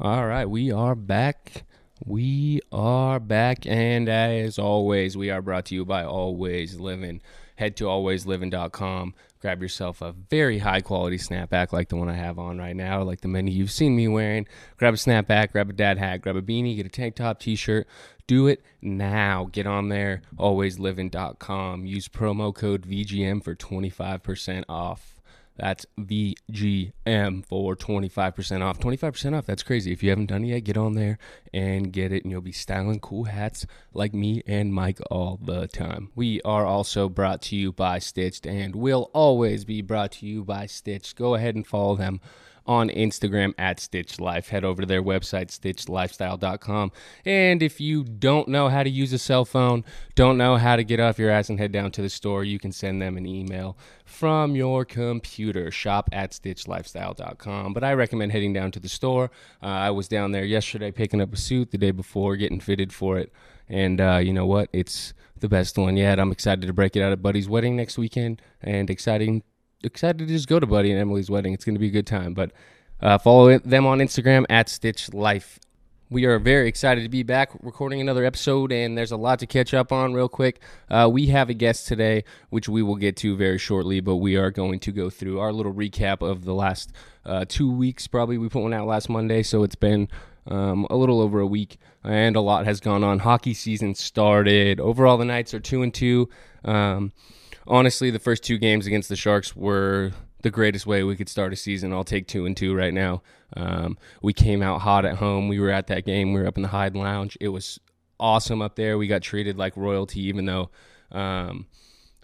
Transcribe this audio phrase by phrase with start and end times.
[0.00, 1.62] All right, we are back.
[2.04, 7.22] We are back, and as always, we are brought to you by Always Living.
[7.54, 9.14] Head to alwaysliving.com.
[9.38, 13.04] Grab yourself a very high quality snapback like the one I have on right now,
[13.04, 14.48] like the many you've seen me wearing.
[14.78, 17.54] Grab a snapback, grab a dad hat, grab a beanie, get a tank top, t
[17.54, 17.86] shirt.
[18.26, 19.48] Do it now.
[19.52, 21.86] Get on there, alwaysliving.com.
[21.86, 25.13] Use promo code VGM for 25% off.
[25.56, 28.80] That's VGM for 25% off.
[28.80, 29.92] 25% off, that's crazy.
[29.92, 31.18] If you haven't done it yet, get on there
[31.52, 35.68] and get it, and you'll be styling cool hats like me and Mike all the
[35.68, 36.10] time.
[36.14, 40.44] We are also brought to you by Stitched and will always be brought to you
[40.44, 41.16] by Stitched.
[41.16, 42.20] Go ahead and follow them
[42.66, 44.48] on Instagram at Stitch Life.
[44.48, 46.92] Head over to their website, stitchlifestyle.com.
[47.24, 50.84] And if you don't know how to use a cell phone, don't know how to
[50.84, 53.26] get off your ass and head down to the store, you can send them an
[53.26, 55.70] email from your computer.
[55.70, 57.72] Shop at stitchlifestyle.com.
[57.72, 59.30] But I recommend heading down to the store.
[59.62, 62.92] Uh, I was down there yesterday picking up a suit the day before, getting fitted
[62.92, 63.32] for it.
[63.68, 64.68] And uh, you know what?
[64.72, 66.18] It's the best one yet.
[66.18, 69.42] I'm excited to break it out at Buddy's wedding next weekend and exciting
[69.84, 71.52] excited to just go to Buddy and Emily's wedding.
[71.52, 72.34] It's going to be a good time.
[72.34, 72.52] But
[73.00, 75.58] uh, follow them on Instagram at Stitch Life.
[76.10, 79.46] We are very excited to be back recording another episode, and there's a lot to
[79.46, 80.60] catch up on real quick.
[80.88, 84.36] Uh, we have a guest today, which we will get to very shortly, but we
[84.36, 86.92] are going to go through our little recap of the last
[87.24, 88.06] uh, two weeks.
[88.06, 90.08] Probably we put one out last Monday, so it's been
[90.46, 93.20] um, a little over a week, and a lot has gone on.
[93.20, 94.78] Hockey season started.
[94.80, 96.28] Overall, the Knights are two and two.
[96.64, 97.12] Um,
[97.66, 100.12] honestly, the first two games against the Sharks were
[100.42, 101.92] the greatest way we could start a season.
[101.92, 103.22] I'll take two and two right now.
[103.56, 105.48] Um, we came out hot at home.
[105.48, 106.32] We were at that game.
[106.32, 107.38] We were up in the Hyde Lounge.
[107.40, 107.80] It was
[108.20, 108.98] awesome up there.
[108.98, 110.70] We got treated like royalty, even though
[111.10, 111.66] um,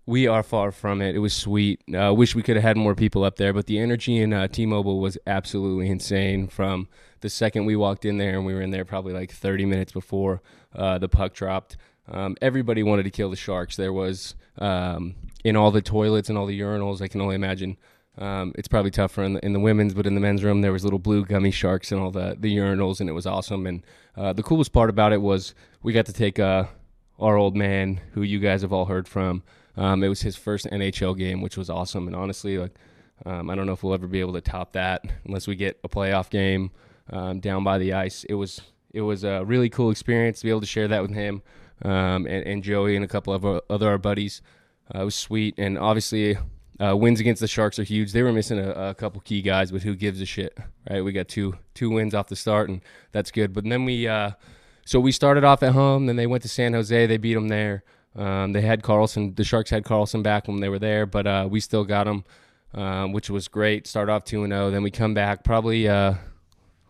[0.07, 1.15] we are far from it.
[1.15, 1.83] It was sweet.
[1.95, 4.49] Uh, wish we could have had more people up there, but the energy in uh,
[4.49, 6.49] T-Mobile was absolutely insane.
[6.49, 6.89] From
[7.21, 9.93] the second we walked in there, and we were in there probably like 30 minutes
[9.93, 10.43] before
[10.75, 11.77] uh, the puck dropped.
[12.09, 13.77] Um, everybody wanted to kill the Sharks.
[13.77, 15.15] There was um,
[15.45, 17.01] in all the toilets and all the urinals.
[17.01, 17.77] I can only imagine.
[18.19, 20.73] Um, it's probably tougher in the, in the women's, but in the men's room there
[20.73, 23.67] was little blue gummy sharks in all the the urinals, and it was awesome.
[23.67, 23.85] And
[24.17, 26.65] uh, the coolest part about it was we got to take uh,
[27.19, 29.43] our old man, who you guys have all heard from.
[29.77, 32.07] Um, it was his first NHL game, which was awesome.
[32.07, 32.75] And honestly, like
[33.25, 35.79] um, I don't know if we'll ever be able to top that unless we get
[35.85, 36.71] a playoff game
[37.11, 38.25] um, down by the ice.
[38.25, 38.61] It was
[38.93, 41.43] it was a really cool experience to be able to share that with him
[41.83, 44.43] um, and, and Joey and a couple of our, other our buddies.
[44.95, 46.37] Uh, it was sweet, and obviously
[46.81, 48.13] uh, wins against the Sharks are huge.
[48.13, 50.57] They were missing a, a, couple key guys, but who gives a shit,
[50.89, 51.03] right?
[51.03, 52.81] We got two two wins off the start, and
[53.13, 53.53] that's good.
[53.53, 54.33] But then we, uh,
[54.87, 56.07] so we started off at home.
[56.07, 57.07] Then they went to San Jose.
[57.07, 57.85] They beat them there.
[58.17, 59.37] Um, they had Karlsson.
[59.37, 62.25] The Sharks had Karlsson back when they were there, but uh, we still got them,
[62.75, 63.87] um, which was great.
[63.87, 64.67] Start off two and zero.
[64.67, 64.71] Oh.
[64.71, 66.15] Then we come back probably uh,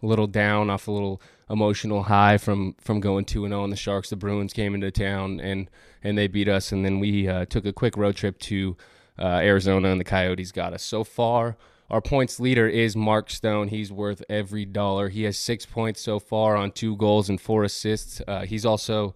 [0.03, 3.65] a little down off a little emotional high from from going two and zero oh
[3.65, 4.11] on the Sharks.
[4.11, 5.69] The Bruins came into town and
[6.03, 8.77] and they beat us, and then we uh, took a quick road trip to
[9.19, 10.83] uh, Arizona, and the Coyotes got us.
[10.83, 11.57] So far,
[11.91, 13.69] our points leader is Mark Stone.
[13.69, 15.09] He's worth every dollar.
[15.09, 18.23] He has six points so far on two goals and four assists.
[18.27, 19.15] Uh, he's also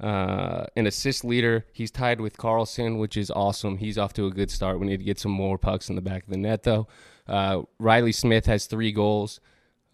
[0.00, 1.66] uh, an assist leader.
[1.72, 3.76] He's tied with Karlsson, which is awesome.
[3.76, 4.80] He's off to a good start.
[4.80, 6.88] We need to get some more pucks in the back of the net, though.
[7.28, 9.38] Uh, Riley Smith has three goals.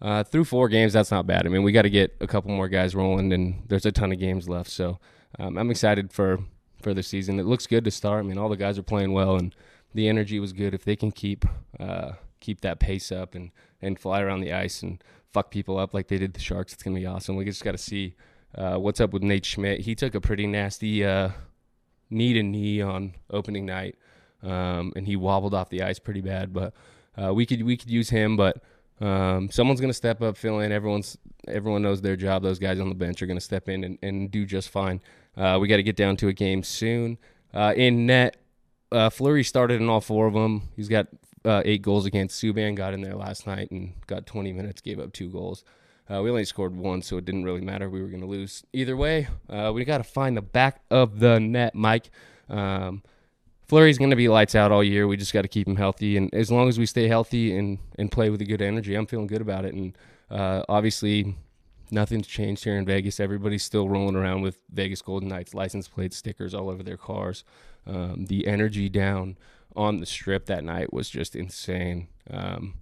[0.01, 1.45] Uh, through four games, that's not bad.
[1.45, 4.11] I mean, we got to get a couple more guys rolling, and there's a ton
[4.11, 4.69] of games left.
[4.69, 4.99] So
[5.37, 6.39] um, I'm excited for
[6.81, 7.39] for the season.
[7.39, 8.25] It looks good to start.
[8.25, 9.55] I mean, all the guys are playing well, and
[9.93, 10.73] the energy was good.
[10.73, 11.45] If they can keep
[11.79, 13.51] uh, keep that pace up and
[13.81, 16.81] and fly around the ice and fuck people up like they did the Sharks, it's
[16.81, 17.35] gonna be awesome.
[17.35, 18.15] We just got to see
[18.55, 19.81] uh, what's up with Nate Schmidt.
[19.81, 21.29] He took a pretty nasty uh,
[22.09, 23.97] knee to knee on opening night,
[24.41, 26.53] um, and he wobbled off the ice pretty bad.
[26.53, 26.73] But
[27.21, 28.63] uh, we could we could use him, but
[29.01, 30.71] um, someone's going to step up, fill in.
[30.71, 31.17] Everyone's
[31.47, 32.43] everyone knows their job.
[32.43, 35.01] Those guys on the bench are going to step in and, and do just fine.
[35.35, 37.17] Uh, we got to get down to a game soon.
[37.53, 38.37] Uh, in net,
[38.91, 40.69] uh, Fleury started in all four of them.
[40.75, 41.07] He's got
[41.43, 42.41] uh, eight goals against.
[42.41, 45.63] Subban got in there last night and got 20 minutes, gave up two goals.
[46.09, 47.89] Uh, we only scored one, so it didn't really matter.
[47.89, 49.27] We were going to lose either way.
[49.49, 52.11] Uh, we got to find the back of the net, Mike.
[52.49, 53.01] Um,
[53.67, 55.07] Fleury's going to be lights out all year.
[55.07, 57.79] We just got to keep him healthy, and as long as we stay healthy and
[57.97, 59.73] and play with a good energy, I'm feeling good about it.
[59.73, 59.97] And
[60.29, 61.35] uh, obviously,
[61.91, 63.19] nothing's changed here in Vegas.
[63.19, 67.43] Everybody's still rolling around with Vegas Golden Knights license plate stickers all over their cars.
[67.85, 69.37] Um, the energy down
[69.75, 72.07] on the strip that night was just insane.
[72.29, 72.75] Um,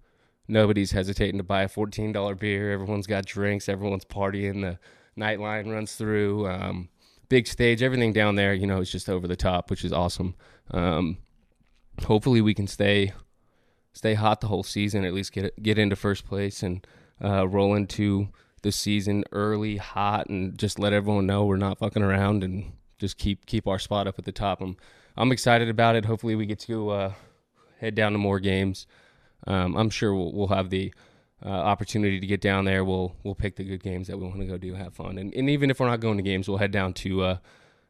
[0.48, 2.72] nobody's hesitating to buy a $14 beer.
[2.72, 3.70] Everyone's got drinks.
[3.70, 4.62] Everyone's partying.
[4.62, 4.80] The
[5.16, 6.48] night line runs through.
[6.48, 6.90] Um,
[7.30, 10.36] big stage, everything down there, you know, is just over the top, which is awesome.
[10.72, 11.18] Um,
[12.06, 13.14] hopefully, we can stay
[13.94, 16.86] stay hot the whole season, at least get get into first place, and
[17.24, 18.30] uh, roll into
[18.62, 23.18] the season early, hot, and just let everyone know we're not fucking around and just
[23.18, 24.62] keep keep our spot up at the top.
[24.62, 24.78] I'm
[25.18, 26.06] I'm excited about it.
[26.06, 27.14] Hopefully, we get to uh,
[27.80, 28.88] head down to more games.
[29.48, 30.94] Um, I'm sure we'll, we'll have the
[31.44, 32.84] uh, opportunity to get down there.
[32.84, 35.34] We'll we'll pick the good games that we want to go do, have fun, and
[35.34, 37.38] and even if we're not going to games, we'll head down to uh,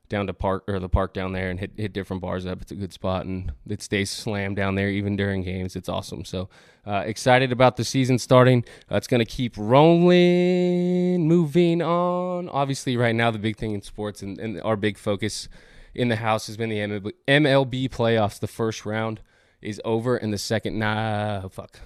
[0.09, 2.61] down to park or the park down there and hit hit different bars up.
[2.61, 5.75] It's a good spot and it stays slammed down there even during games.
[5.75, 6.25] It's awesome.
[6.25, 6.49] So
[6.85, 8.65] uh, excited about the season starting.
[8.91, 11.27] Uh, it's gonna keep rolling.
[11.27, 12.49] Moving on.
[12.49, 15.47] Obviously, right now the big thing in sports and, and our big focus
[15.93, 18.39] in the house has been the MLB playoffs.
[18.39, 19.21] The first round
[19.61, 21.79] is over, and the second nah fuck.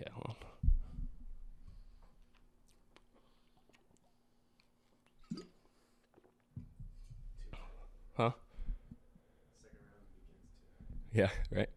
[0.00, 0.34] Okay, hold on.
[8.16, 8.30] Huh?
[11.16, 11.70] Yeah, right.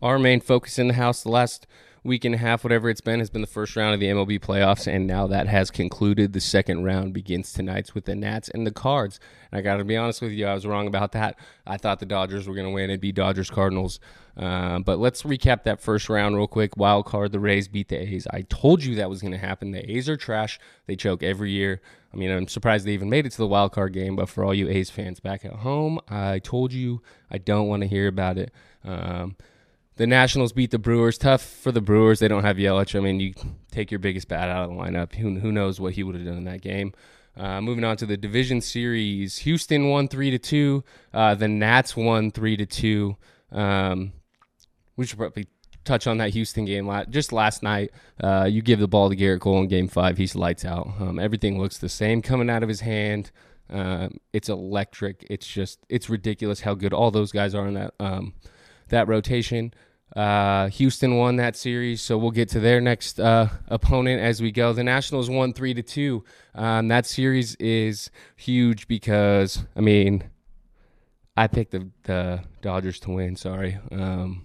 [0.00, 1.66] Our main focus in the house the last
[2.04, 4.40] week and a half, whatever it's been, has been the first round of the MLB
[4.40, 6.32] playoffs, and now that has concluded.
[6.32, 9.20] The second round begins tonight with the Nats and the Cards.
[9.50, 11.38] And I got to be honest with you, I was wrong about that.
[11.66, 12.90] I thought the Dodgers were going to win.
[12.90, 14.00] It'd be Dodgers Cardinals.
[14.36, 16.76] Uh, but let's recap that first round real quick.
[16.76, 18.26] Wild card, the Rays beat the A's.
[18.30, 19.70] I told you that was going to happen.
[19.70, 20.58] The A's are trash.
[20.86, 21.80] They choke every year.
[22.12, 24.16] I mean, I'm surprised they even made it to the wild card game.
[24.16, 27.82] But for all you A's fans back at home, I told you I don't want
[27.82, 28.52] to hear about it.
[28.84, 29.36] Um,
[30.02, 31.16] the Nationals beat the Brewers.
[31.16, 32.18] Tough for the Brewers.
[32.18, 32.96] They don't have Yelich.
[32.96, 33.34] I mean, you
[33.70, 35.14] take your biggest bat out of the lineup.
[35.14, 36.92] Who, who knows what he would have done in that game?
[37.36, 40.82] Uh, moving on to the division series, Houston won three to two.
[41.14, 43.16] Uh, the Nats won three to two.
[43.52, 44.12] Um,
[44.96, 45.46] we should probably
[45.84, 47.92] touch on that Houston game just last night.
[48.20, 50.94] Uh, you give the ball to Gerrit Cole in Game Five, he's lights out.
[50.98, 53.30] Um, everything looks the same coming out of his hand.
[53.70, 55.24] Um, it's electric.
[55.30, 58.34] It's just it's ridiculous how good all those guys are in that um,
[58.88, 59.72] that rotation.
[60.14, 64.52] Uh, Houston won that series, so we'll get to their next uh, opponent as we
[64.52, 64.72] go.
[64.72, 66.24] The Nationals won three to two.
[66.54, 70.24] Um, that series is huge because I mean,
[71.36, 73.36] I picked the, the Dodgers to win.
[73.36, 74.44] Sorry um,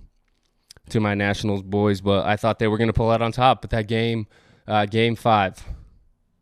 [0.89, 3.61] to my Nationals boys, but I thought they were going to pull out on top.
[3.61, 4.27] But that game,
[4.67, 5.61] uh, game five,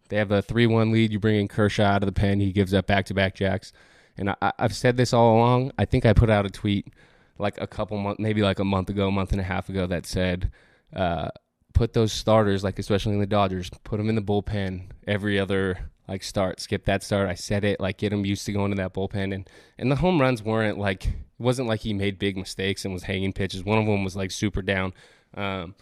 [0.10, 1.12] they have a three-one lead.
[1.12, 3.74] You bring in Kershaw out of the pen, he gives up back-to-back jacks.
[4.18, 5.72] And I, I've said this all along.
[5.80, 6.94] I think I put out a tweet
[7.38, 9.88] like a couple months, maybe like a month ago, a month and a half ago,
[9.88, 10.52] that said,
[10.96, 11.30] uh,
[11.74, 15.92] put those starters, like especially in the Dodgers, put them in the bullpen every other
[16.08, 17.30] like start, skip that start.
[17.30, 19.98] I said it, like get them used to going to that bullpen, and and the
[19.98, 23.64] home runs weren't like it wasn't like he made big mistakes and was hanging pitches.
[23.64, 24.94] One of them was like super down.
[25.36, 25.76] Um,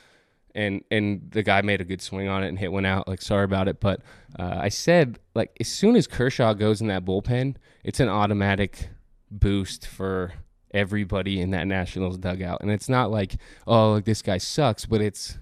[0.56, 3.08] and and the guy made a good swing on it and hit one out.
[3.08, 4.02] Like sorry about it, but
[4.38, 8.90] uh, I said like as soon as Kershaw goes in that bullpen, it's an automatic
[9.32, 10.34] boost for
[10.74, 12.62] everybody in that Nationals dugout.
[12.62, 13.36] And it's not like,
[13.68, 15.38] oh, like this guy sucks, but it's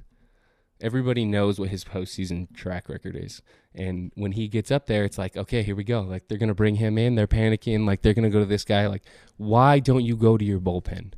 [0.81, 3.41] everybody knows what his postseason track record is.
[3.73, 6.01] And when he gets up there, it's like, okay, here we go.
[6.01, 7.15] Like they're gonna bring him in.
[7.15, 7.85] They're panicking.
[7.85, 8.87] Like they're gonna go to this guy.
[8.87, 9.03] Like,
[9.37, 11.13] why don't you go to your bullpen?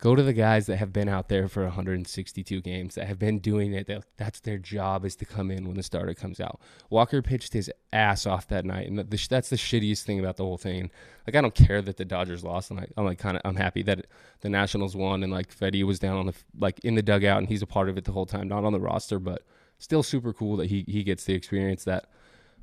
[0.00, 3.38] Go to the guys that have been out there for 162 games, that have been
[3.38, 3.86] doing it.
[3.86, 6.58] That, that's their job is to come in when the starter comes out.
[6.88, 10.44] Walker pitched his ass off that night, and the, that's the shittiest thing about the
[10.44, 10.90] whole thing.
[11.26, 13.56] Like I don't care that the Dodgers lost, and I, am like kind of I'm
[13.56, 14.06] happy that
[14.40, 17.48] the Nationals won, and like Fedde was down on the like in the dugout, and
[17.48, 19.44] he's a part of it the whole time, not on the roster, but
[19.78, 22.06] still super cool that he he gets the experience that.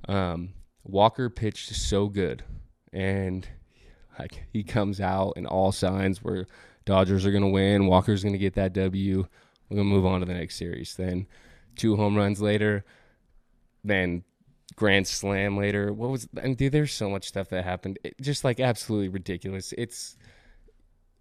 [0.08, 0.54] Um,
[0.84, 2.44] Walker pitched so good,
[2.94, 3.48] and
[4.18, 6.48] like he comes out, and all signs were
[6.88, 7.86] Dodgers are going to win.
[7.86, 9.28] Walker's going to get that W.
[9.70, 10.96] We're going to move on to the next series.
[10.96, 11.28] Then
[11.76, 12.86] two home runs later,
[13.84, 14.24] then
[14.78, 15.92] grand slam later.
[15.92, 18.00] What was mean, dude, there's so much stuff that happened.
[18.06, 19.74] It, just like absolutely ridiculous.
[19.78, 20.16] It's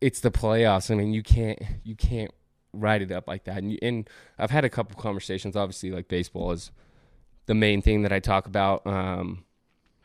[0.00, 0.88] it's the playoffs.
[0.88, 2.30] I mean, you can't you can't
[2.72, 3.58] write it up like that.
[3.58, 4.08] And, you, and
[4.38, 5.56] I've had a couple conversations.
[5.56, 6.70] Obviously, like baseball is
[7.46, 8.86] the main thing that I talk about.
[8.86, 9.45] Um,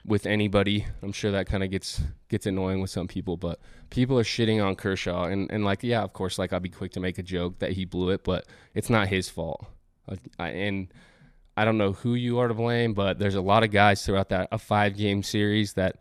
[0.05, 0.85] with anybody.
[1.01, 4.63] I'm sure that kind of gets gets annoying with some people, but people are shitting
[4.63, 7.23] on Kershaw and and like yeah, of course, like I'll be quick to make a
[7.23, 9.65] joke that he blew it, but it's not his fault.
[10.07, 10.93] Like, I, and
[11.55, 14.29] I don't know who you are to blame, but there's a lot of guys throughout
[14.29, 15.97] that a five game series that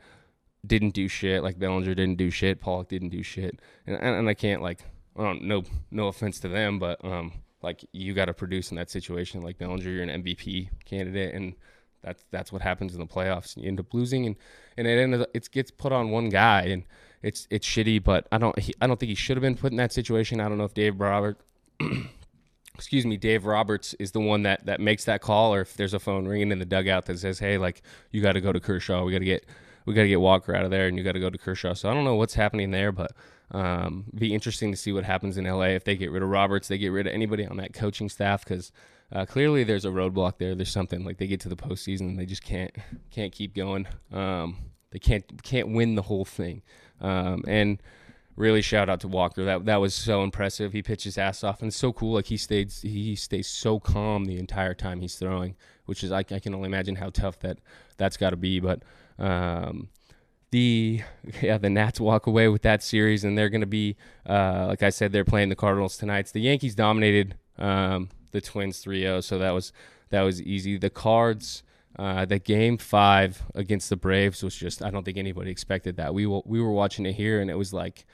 [0.66, 1.42] didn't do shit.
[1.42, 4.84] Like Bellinger didn't do shit, Pollock didn't do shit, and and, and I can't like
[5.16, 8.76] I don't no no offense to them, but um like you got to produce in
[8.76, 9.42] that situation.
[9.42, 11.54] Like Bellinger, you're an MVP candidate and
[12.02, 13.56] that's that's what happens in the playoffs.
[13.56, 14.36] You end up losing, and
[14.76, 16.84] and it ends it gets put on one guy, and
[17.22, 18.02] it's it's shitty.
[18.02, 20.40] But I don't he, I don't think he should have been put in that situation.
[20.40, 21.40] I don't know if Dave Robert,
[22.74, 25.94] excuse me, Dave Roberts is the one that that makes that call, or if there's
[25.94, 28.60] a phone ringing in the dugout that says, hey, like you got to go to
[28.60, 29.04] Kershaw.
[29.04, 29.46] We got to get
[29.86, 31.74] we got to get Walker out of there, and you got to go to Kershaw.
[31.74, 33.12] So I don't know what's happening there, but
[33.52, 36.68] Um, be interesting to see what happens in LA if they get rid of Roberts,
[36.68, 38.70] they get rid of anybody on that coaching staff because
[39.12, 40.54] uh, clearly there's a roadblock there.
[40.54, 42.74] There's something like they get to the postseason they just can't
[43.10, 43.86] can't keep going.
[44.12, 44.56] Um,
[44.90, 46.62] they can't can't win the whole thing.
[47.00, 47.82] Um, and
[48.36, 49.44] really shout out to Walker.
[49.44, 50.72] That that was so impressive.
[50.72, 52.14] He pitched his ass off and it's so cool.
[52.14, 56.18] Like he stayed he stays so calm the entire time he's throwing, which is I,
[56.18, 57.58] I can only imagine how tough that
[57.96, 58.60] that's got to be.
[58.60, 58.82] But
[59.18, 59.88] um,
[60.50, 61.02] the
[61.42, 63.96] yeah the Nats walk away with that series, and they're going to be
[64.28, 66.30] uh, like I said, they're playing the Cardinals tonight.
[66.32, 69.72] The Yankees dominated um, the Twins 3-0, so that was
[70.10, 70.78] that was easy.
[70.78, 71.62] The Cards.
[71.98, 76.14] Uh, the game five against the Braves was just I don't think anybody expected that.
[76.14, 78.06] We w- we were watching it here and it was like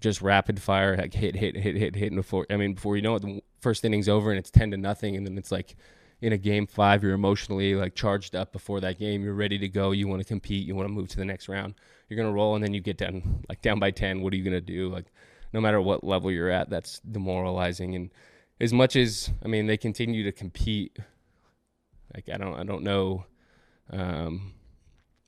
[0.00, 2.12] just rapid fire, like hit hit hit hit hit.
[2.12, 4.70] And before I mean before you know it, the first inning's over and it's ten
[4.70, 5.74] to nothing, and then it's like
[6.20, 9.24] in a game five, you're emotionally like charged up before that game.
[9.24, 9.90] You're ready to go.
[9.90, 10.66] You want to compete.
[10.66, 11.74] You want to move to the next round.
[12.08, 14.20] You're gonna roll, and then you get down like down by ten.
[14.20, 14.88] What are you gonna do?
[14.88, 15.06] Like,
[15.52, 17.94] no matter what level you're at, that's demoralizing.
[17.94, 18.10] And
[18.60, 20.98] as much as I mean, they continue to compete.
[22.14, 23.26] Like I don't I don't know.
[23.90, 24.54] Um,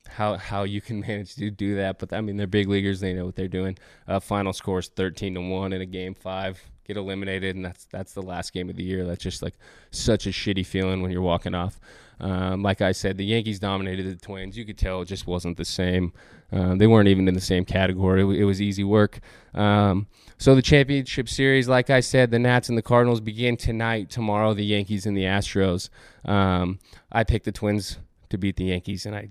[0.07, 1.99] how how you can manage to do that.
[1.99, 3.77] But I mean, they're big leaguers; they know what they're doing.
[4.07, 6.61] Uh, final score is thirteen to one in a game five.
[6.85, 9.05] Get eliminated, and that's that's the last game of the year.
[9.05, 9.55] That's just like
[9.91, 11.79] such a shitty feeling when you're walking off.
[12.19, 14.57] Um, like I said, the Yankees dominated the Twins.
[14.57, 16.13] You could tell it just wasn't the same.
[16.51, 18.21] Uh, they weren't even in the same category.
[18.21, 19.19] It, it was easy work.
[19.53, 24.09] Um, so the championship series, like I said, the Nats and the Cardinals begin tonight.
[24.09, 25.89] Tomorrow, the Yankees and the Astros.
[26.25, 26.79] Um,
[27.11, 27.97] I picked the Twins
[28.29, 29.29] to beat the Yankees, and I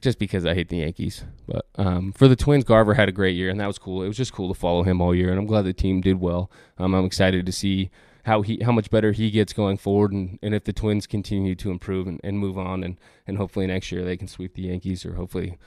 [0.00, 1.24] just because I hate the Yankees.
[1.46, 4.02] But um, for the Twins, Garver had a great year, and that was cool.
[4.02, 6.20] It was just cool to follow him all year, and I'm glad the team did
[6.20, 6.50] well.
[6.78, 7.90] Um, I'm excited to see
[8.24, 11.54] how he how much better he gets going forward, and, and if the Twins continue
[11.56, 14.62] to improve and, and move on, and, and hopefully next year they can sweep the
[14.62, 15.58] Yankees, or hopefully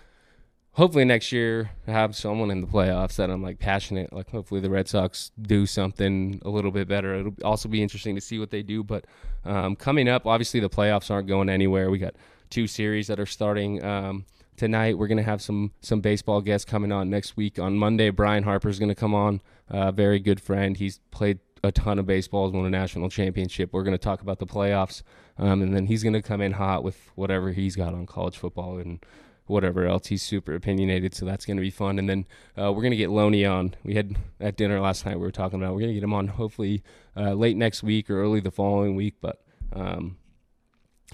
[0.78, 4.14] hopefully next year have someone in the playoffs that I'm like passionate.
[4.14, 7.16] Like hopefully the Red Sox do something a little bit better.
[7.16, 8.84] It'll also be interesting to see what they do.
[8.84, 9.06] But
[9.44, 11.90] um, coming up, obviously the playoffs aren't going anywhere.
[11.90, 12.16] We got
[12.50, 14.26] two series that are starting um,
[14.56, 14.98] tonight.
[14.98, 17.60] We're gonna have some some baseball guests coming on next week.
[17.60, 19.42] On Monday, Brian Harper is gonna come on.
[19.70, 20.78] A very good friend.
[20.78, 23.72] He's played a ton of baseballs, won a national championship.
[23.74, 25.04] We're gonna talk about the playoffs,
[25.38, 28.78] um, and then he's gonna come in hot with whatever he's got on college football
[28.78, 29.00] and
[29.48, 30.08] whatever else.
[30.08, 31.98] He's super opinionated, so that's going to be fun.
[32.00, 32.26] And then
[32.58, 33.76] uh, we're going to get Loney on.
[33.84, 35.16] We had at dinner last night.
[35.16, 36.84] We were talking about we're going to get him on hopefully
[37.16, 39.16] uh, late next week or early the following week.
[39.22, 39.42] But
[39.74, 40.18] um,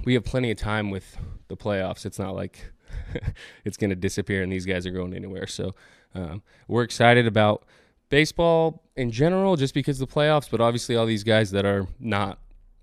[0.05, 2.05] we have plenty of time with the playoffs.
[2.05, 2.71] It's not like
[3.65, 5.47] it's going to disappear and these guys are going anywhere.
[5.47, 5.75] So
[6.15, 7.65] um, we're excited about
[8.09, 10.49] baseball in general, just because the playoffs.
[10.49, 12.39] But obviously, all these guys that are not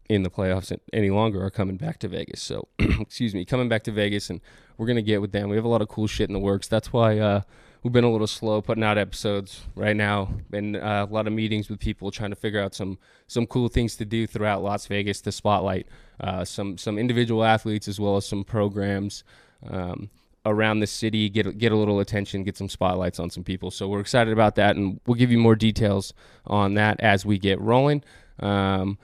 [0.08, 2.42] in the playoffs any longer are coming back to Vegas.
[2.42, 4.40] So excuse me, coming back to Vegas, and
[4.76, 5.48] we're gonna get with them.
[5.48, 6.66] We have a lot of cool shit in the works.
[6.68, 7.18] That's why.
[7.18, 7.42] Uh,
[7.82, 11.32] we've been a little slow putting out episodes right now and uh, a lot of
[11.32, 14.86] meetings with people trying to figure out some some cool things to do throughout las
[14.86, 15.86] vegas to spotlight
[16.20, 19.24] uh, some some individual athletes as well as some programs
[19.68, 20.10] um,
[20.46, 23.70] around the city get get a little attention get some spotlights on some people.
[23.70, 26.12] So we're excited about that and we'll give you more details
[26.46, 28.02] on that as we get rolling.
[28.38, 28.98] Um,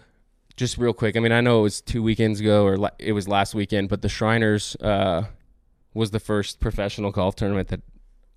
[0.57, 3.13] just real quick i mean i know it was two weekends ago or la- it
[3.13, 5.25] was last weekend but the shriners uh,
[5.93, 7.83] was the first professional golf tournament that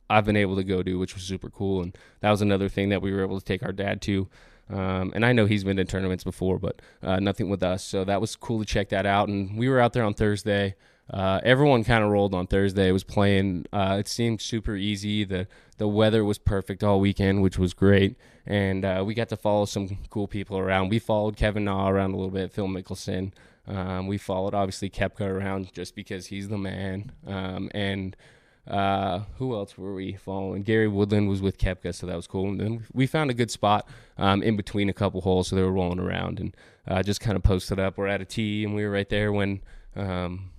[0.10, 1.82] I've been able to go to, which was super cool.
[1.82, 4.28] And that was another thing that we were able to take our dad to.
[4.70, 7.84] Um, and I know he's been to tournaments before, but uh, nothing with us.
[7.84, 9.28] So that was cool to check that out.
[9.28, 10.76] And we were out there on Thursday.
[11.12, 12.90] Uh, everyone kind of rolled on Thursday.
[12.90, 13.66] It was playing.
[13.74, 15.24] Uh, it seemed super easy.
[15.24, 15.48] the
[15.78, 18.16] The weather was perfect all weekend, which was great.
[18.46, 20.90] And uh, we got to follow some cool people around.
[20.90, 23.32] We followed Kevin Na around a little bit, Phil Mickelson.
[23.68, 27.12] Um, we followed obviously Koepka around just because he's the man.
[27.26, 28.16] Um, and
[28.70, 30.62] uh, who else were we following?
[30.64, 32.50] Gary Woodland was with Koepka, so that was cool.
[32.50, 35.64] And then we found a good spot um, in between a couple holes, so they
[35.64, 36.56] were rolling around and
[36.88, 37.98] uh, just kind of posted up.
[37.98, 39.62] We're at a tee, and we were right there when
[39.96, 40.52] um,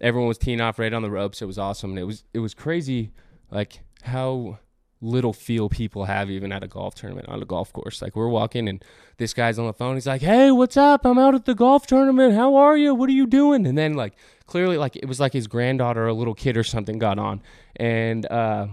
[0.00, 1.40] everyone was teeing off right on the ropes.
[1.40, 3.12] It was awesome, and it was it was crazy,
[3.50, 4.58] like how
[5.04, 8.00] little feel people have even at a golf tournament on a golf course.
[8.00, 8.84] Like we're walking and
[9.18, 9.94] this guy's on the phone.
[9.94, 11.04] He's like, "Hey, what's up?
[11.04, 12.34] I'm out at the golf tournament.
[12.34, 12.94] How are you?
[12.94, 14.14] What are you doing?" And then like
[14.46, 17.42] clearly like it was like his granddaughter or a little kid or something got on
[17.76, 18.68] and uh,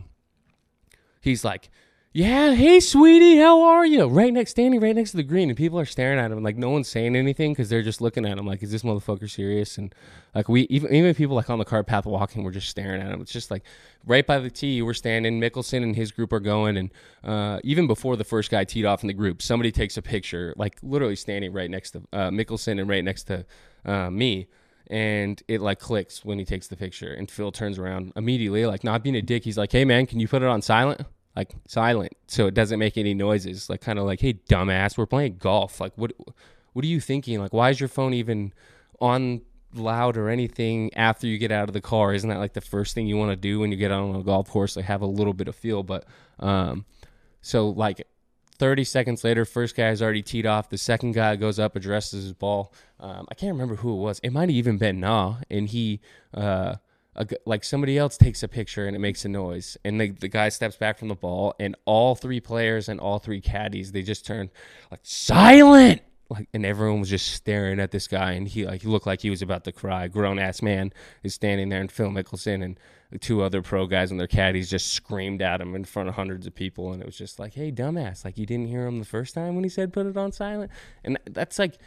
[1.21, 1.69] he's like,
[2.13, 4.05] yeah, hey, sweetie, how are you?
[4.05, 6.43] Right next, standing right next to the green, and people are staring at him.
[6.43, 8.45] Like no one's saying anything because they're just looking at him.
[8.45, 9.77] Like, is this motherfucker serious?
[9.77, 9.95] And
[10.35, 13.13] like we, even even people like on the cart path walking, we're just staring at
[13.13, 13.21] him.
[13.21, 13.63] It's just like
[14.05, 15.39] right by the tee, we're standing.
[15.39, 16.91] Mickelson and his group are going, and
[17.23, 20.53] uh, even before the first guy teed off in the group, somebody takes a picture,
[20.57, 23.45] like literally standing right next to uh, Mickelson and right next to
[23.85, 24.47] uh, me
[24.87, 28.83] and it like clicks when he takes the picture and phil turns around immediately like
[28.83, 31.53] not being a dick he's like hey man can you put it on silent like
[31.67, 33.69] silent, so it doesn't make any noises.
[33.69, 35.79] Like kind of like, hey, dumbass, we're playing golf.
[35.79, 36.13] Like what
[36.73, 37.39] what are you thinking?
[37.39, 38.53] Like why is your phone even
[38.99, 39.41] on
[39.73, 42.13] loud or anything after you get out of the car?
[42.13, 44.23] Isn't that like the first thing you want to do when you get on a
[44.23, 44.75] golf course?
[44.75, 46.05] Like have a little bit of feel, but
[46.39, 46.85] um,
[47.41, 48.05] so like
[48.61, 50.69] 30 seconds later, first guy has already teed off.
[50.69, 52.71] The second guy goes up, addresses his ball.
[52.99, 54.19] Um, I can't remember who it was.
[54.19, 55.99] It might have even been Na, and he,
[56.31, 56.75] uh,
[57.15, 60.27] a, like somebody else takes a picture and it makes a noise, and the, the
[60.27, 64.01] guy steps back from the ball, and all three players and all three caddies they
[64.01, 64.49] just turn
[64.89, 68.87] like silent, like, and everyone was just staring at this guy, and he like he
[68.87, 70.07] looked like he was about to cry.
[70.07, 72.79] Grown ass man is standing there, and Phil Mickelson and
[73.19, 76.47] two other pro guys and their caddies just screamed at him in front of hundreds
[76.47, 78.23] of people, and it was just like, "Hey, dumbass!
[78.23, 80.71] Like you didn't hear him the first time when he said put it on silent."
[81.03, 81.77] And that's like,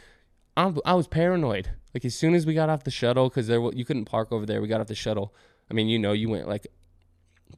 [0.57, 1.69] I'm, I was paranoid.
[1.93, 4.45] Like as soon as we got off the shuttle, because there you couldn't park over
[4.45, 4.61] there.
[4.61, 5.33] We got off the shuttle.
[5.69, 6.67] I mean, you know, you went like,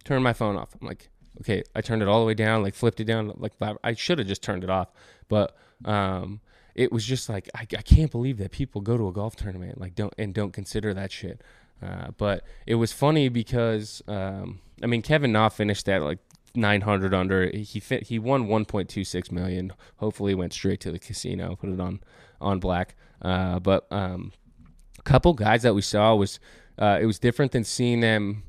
[0.03, 0.69] turn my phone off.
[0.79, 1.09] I'm like,
[1.41, 4.19] okay, I turned it all the way down, like flipped it down, like I should
[4.19, 4.89] have just turned it off,
[5.27, 6.41] but um,
[6.75, 9.79] it was just like I, I can't believe that people go to a golf tournament
[9.79, 11.41] like don't and don't consider that shit.
[11.81, 16.19] Uh, but it was funny because um, I mean Kevin Na finished that like
[16.55, 17.49] 900 under.
[17.49, 19.73] He fit, he won 1.26 million.
[19.97, 21.99] Hopefully, went straight to the casino, put it on
[22.41, 22.95] on black.
[23.21, 24.31] Uh, but um,
[24.99, 26.39] a couple guys that we saw was
[26.77, 28.43] uh, it was different than seeing them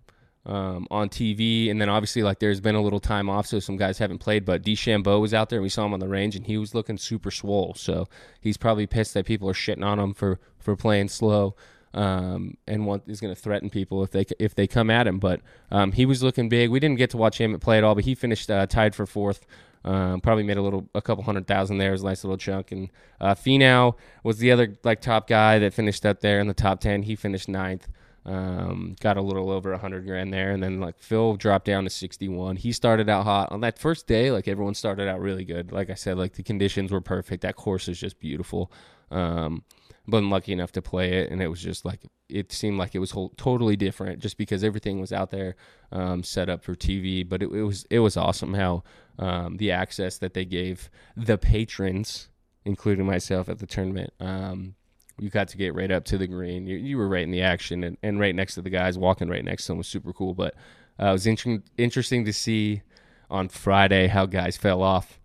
[0.46, 1.70] um, on TV.
[1.70, 4.44] And then obviously, like there's been a little time off, so some guys haven't played.
[4.44, 6.74] But DeChambeau was out there, and we saw him on the range, and he was
[6.74, 7.74] looking super swole.
[7.74, 8.08] So
[8.40, 11.54] he's probably pissed that people are shitting on him for for playing slow
[11.94, 15.18] um, and want, is going to threaten people if they if they come at him.
[15.18, 15.40] But
[15.70, 16.70] um, he was looking big.
[16.70, 19.06] We didn't get to watch him play at all, but he finished uh, tied for
[19.06, 19.46] fourth.
[19.84, 21.90] Um, probably made a little, a couple hundred thousand there.
[21.90, 22.72] It was a nice little chunk.
[22.72, 26.54] And uh, Finau was the other like top guy that finished up there in the
[26.54, 27.02] top ten.
[27.02, 27.88] He finished ninth.
[28.24, 31.84] Um, got a little over a hundred grand there, and then like Phil dropped down
[31.84, 32.56] to sixty-one.
[32.56, 34.30] He started out hot on that first day.
[34.30, 35.72] Like everyone started out really good.
[35.72, 37.42] Like I said, like the conditions were perfect.
[37.42, 38.70] That course is just beautiful.
[39.10, 39.64] Um,
[40.06, 42.98] been lucky enough to play it, and it was just like it seemed like it
[42.98, 45.56] was whole, totally different, just because everything was out there
[45.92, 47.26] um, set up for TV.
[47.26, 48.82] But it, it, was it was awesome how
[49.18, 52.28] um, the access that they gave the patrons,
[52.64, 54.12] including myself at the tournament.
[54.20, 54.74] Um,
[55.18, 56.66] you got to get right up to the green.
[56.66, 58.96] You, you were right in the action and, and right next to the guys.
[58.96, 60.34] Walking right next to them was super cool.
[60.34, 60.54] But
[61.00, 62.82] uh, it was inter- interesting to see
[63.30, 65.18] on Friday how guys fell off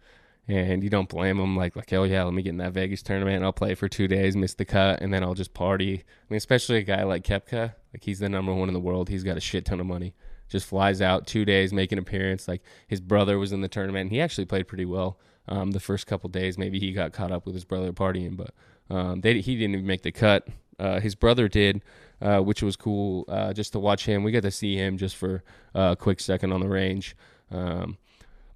[0.47, 3.01] and you don't blame them like like oh yeah let me get in that Vegas
[3.01, 6.25] tournament I'll play for two days miss the cut and then I'll just party I
[6.29, 9.23] mean especially a guy like Koepka like he's the number one in the world he's
[9.23, 10.13] got a shit ton of money
[10.49, 12.47] just flies out two days make an appearance.
[12.47, 14.03] Like his brother was in the tournament.
[14.03, 16.57] And he actually played pretty well um, the first couple days.
[16.57, 18.51] Maybe he got caught up with his brother partying but
[18.93, 20.47] um, they, he didn't even make the cut.
[20.79, 21.81] Uh, his brother did
[22.23, 24.23] uh, which was cool uh, just to watch him.
[24.23, 25.43] We got to see him just for
[25.75, 27.15] a quick second on the range.
[27.51, 27.97] Um,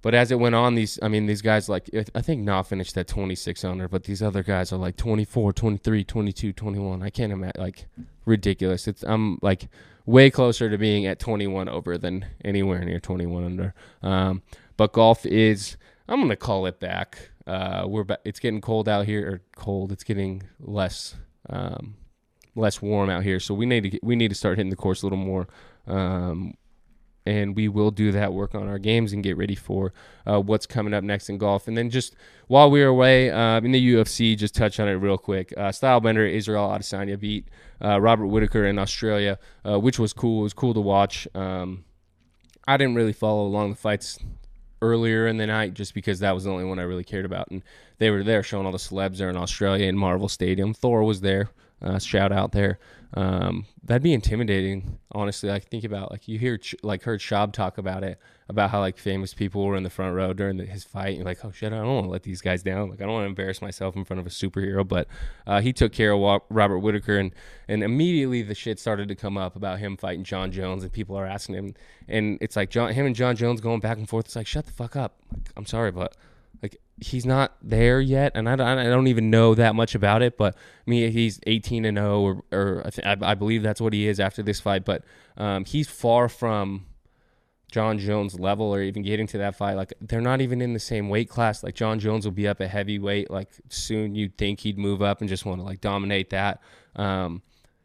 [0.00, 2.96] but as it went on, these, I mean, these guys, like, I think Na finished
[2.96, 7.02] at 26 under, but these other guys are like 24, 23, 22, 21.
[7.02, 7.86] I can't imagine, like,
[8.24, 8.88] ridiculous.
[8.88, 9.68] It's, I'm like
[10.08, 13.74] way closer to being at 21 over than anywhere near 21 under.
[14.02, 14.42] Um,
[14.78, 15.76] but golf is,
[16.08, 17.30] I'm going to call it back.
[17.46, 21.14] Uh, we're ba- it's getting cold out here, or cold, it's getting less,
[21.50, 21.94] um,
[22.56, 23.38] less warm out here.
[23.38, 25.46] So we need to, get, we need to start hitting the course a little more.
[25.86, 26.54] Um,
[27.28, 29.92] and we will do that work on our games and get ready for
[30.26, 31.68] uh, what's coming up next in golf.
[31.68, 34.92] And then just while we were away uh, in the UFC, just touch on it
[34.92, 35.52] real quick.
[35.56, 37.48] Uh, Stylebender Israel Adesanya beat
[37.84, 39.38] uh, Robert Whitaker in Australia,
[39.68, 40.40] uh, which was cool.
[40.40, 41.28] It was cool to watch.
[41.34, 41.84] Um,
[42.66, 44.18] I didn't really follow along the fights
[44.80, 47.50] earlier in the night just because that was the only one I really cared about.
[47.50, 47.62] And
[47.98, 50.72] they were there showing all the celebs there in Australia in Marvel Stadium.
[50.72, 51.50] Thor was there.
[51.80, 52.78] Uh, shout out there.
[53.14, 55.48] Um, that'd be intimidating, honestly.
[55.48, 58.18] Like think about like you hear like heard Shab talk about it
[58.50, 61.08] about how like famous people were in the front row during the, his fight.
[61.08, 62.90] And you're like, oh shit, I don't want to let these guys down.
[62.90, 64.86] Like I don't want to embarrass myself in front of a superhero.
[64.86, 65.08] But
[65.46, 67.32] uh, he took care of Robert Whitaker, and
[67.66, 71.16] and immediately the shit started to come up about him fighting Jon Jones, and people
[71.16, 71.74] are asking him,
[72.08, 74.26] and it's like Jon, him and Jon Jones going back and forth.
[74.26, 75.14] It's like shut the fuck up.
[75.32, 76.14] Like, I'm sorry, but
[77.00, 80.36] he's not there yet, and I, I don't even know that much about it.
[80.36, 83.92] But I mean, he's 18 and 0, or, or I, th- I, believe that's what
[83.92, 84.84] he is after this fight.
[84.84, 85.04] But
[85.36, 86.86] um, he's far from
[87.70, 89.74] Jon Jones level, or even getting to that fight.
[89.74, 91.62] Like they're not even in the same weight class.
[91.62, 93.30] Like Jon Jones will be up at heavyweight.
[93.30, 96.60] Like soon, you'd think he'd move up and just want to like dominate that.
[96.96, 97.42] Um,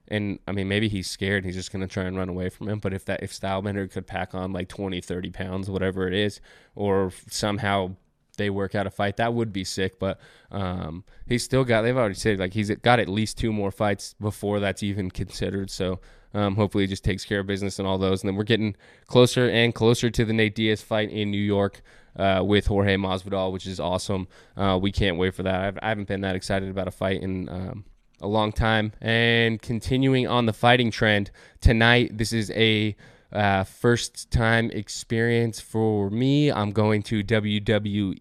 [0.10, 1.46] and I mean, maybe he's scared.
[1.46, 2.80] He's just going to try and run away from him.
[2.80, 6.42] But if that, if Stylebender could pack on like 20, 30 pounds, whatever it is,
[6.76, 7.96] or somehow
[8.38, 9.18] they work out a fight.
[9.18, 10.20] That would be sick, but
[10.52, 11.82] um, he's still got.
[11.82, 15.70] They've already said like he's got at least two more fights before that's even considered.
[15.70, 16.00] So
[16.34, 18.24] um, hopefully, he just takes care of business and all those.
[18.24, 18.76] And then we're getting
[19.08, 21.82] closer and closer to the Nate Diaz fight in New York.
[22.16, 24.28] Uh, with Jorge Masvidal, which is awesome.
[24.56, 25.62] Uh, we can't wait for that.
[25.62, 27.86] I've, I have not been that excited about a fight in um,
[28.22, 28.94] a long time.
[29.02, 32.96] And continuing on the fighting trend, tonight, this is a
[33.32, 36.52] uh, first time experience for me.
[36.52, 38.20] I'm going to WWE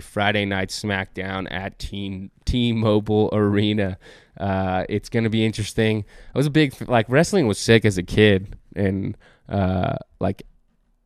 [0.00, 3.98] Friday Night SmackDown at Team T-Mobile Arena.
[4.38, 6.04] Uh, it's going to be interesting.
[6.34, 9.16] I was a big like wrestling was sick as a kid, and
[9.48, 10.42] uh, like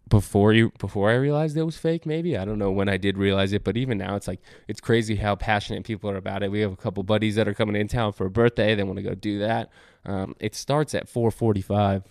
[0.09, 2.07] before you before I realized it was fake.
[2.07, 4.81] Maybe I don't know when I did realize it, but even now it's like it's
[4.81, 6.51] crazy how passionate people are about it.
[6.51, 8.75] We have a couple buddies that are coming in town for a birthday.
[8.75, 9.71] They want to go do that.
[10.05, 12.05] Um, it starts at 4:45.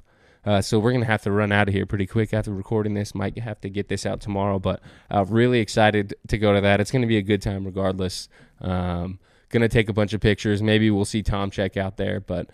[0.47, 3.13] Uh, so we're gonna have to run out of here pretty quick after recording this.
[3.13, 4.79] Might have to get this out tomorrow, but
[5.11, 6.79] uh, really excited to go to that.
[6.79, 8.29] It's gonna be a good time regardless.
[8.61, 10.63] Um, gonna take a bunch of pictures.
[10.63, 12.49] Maybe we'll see Tom check out there, but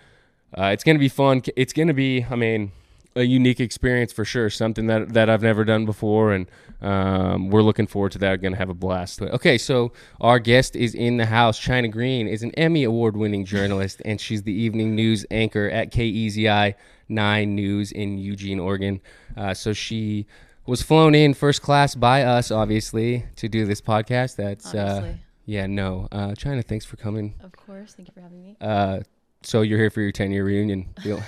[0.57, 1.43] uh, it's gonna be fun.
[1.55, 2.71] It's gonna be, I mean,
[3.15, 4.49] a unique experience for sure.
[4.49, 6.47] Something that that I've never done before, and
[6.81, 8.41] um, we're looking forward to that.
[8.41, 9.21] Going to have a blast.
[9.21, 11.59] Okay, so our guest is in the house.
[11.59, 16.73] Chynna Greene is an Emmy award-winning journalist, and she's the evening news anchor at KEZI
[17.09, 19.01] Nine News in Eugene, Oregon.
[19.35, 20.25] Uh, so she
[20.65, 24.35] was flown in first class by us, obviously, to do this podcast.
[24.35, 26.63] That's uh, yeah, no, uh, Chynna.
[26.63, 27.35] Thanks for coming.
[27.41, 28.57] Of course, thank you for having me.
[28.61, 29.01] Uh,
[29.41, 30.87] so you're here for your 10 year reunion.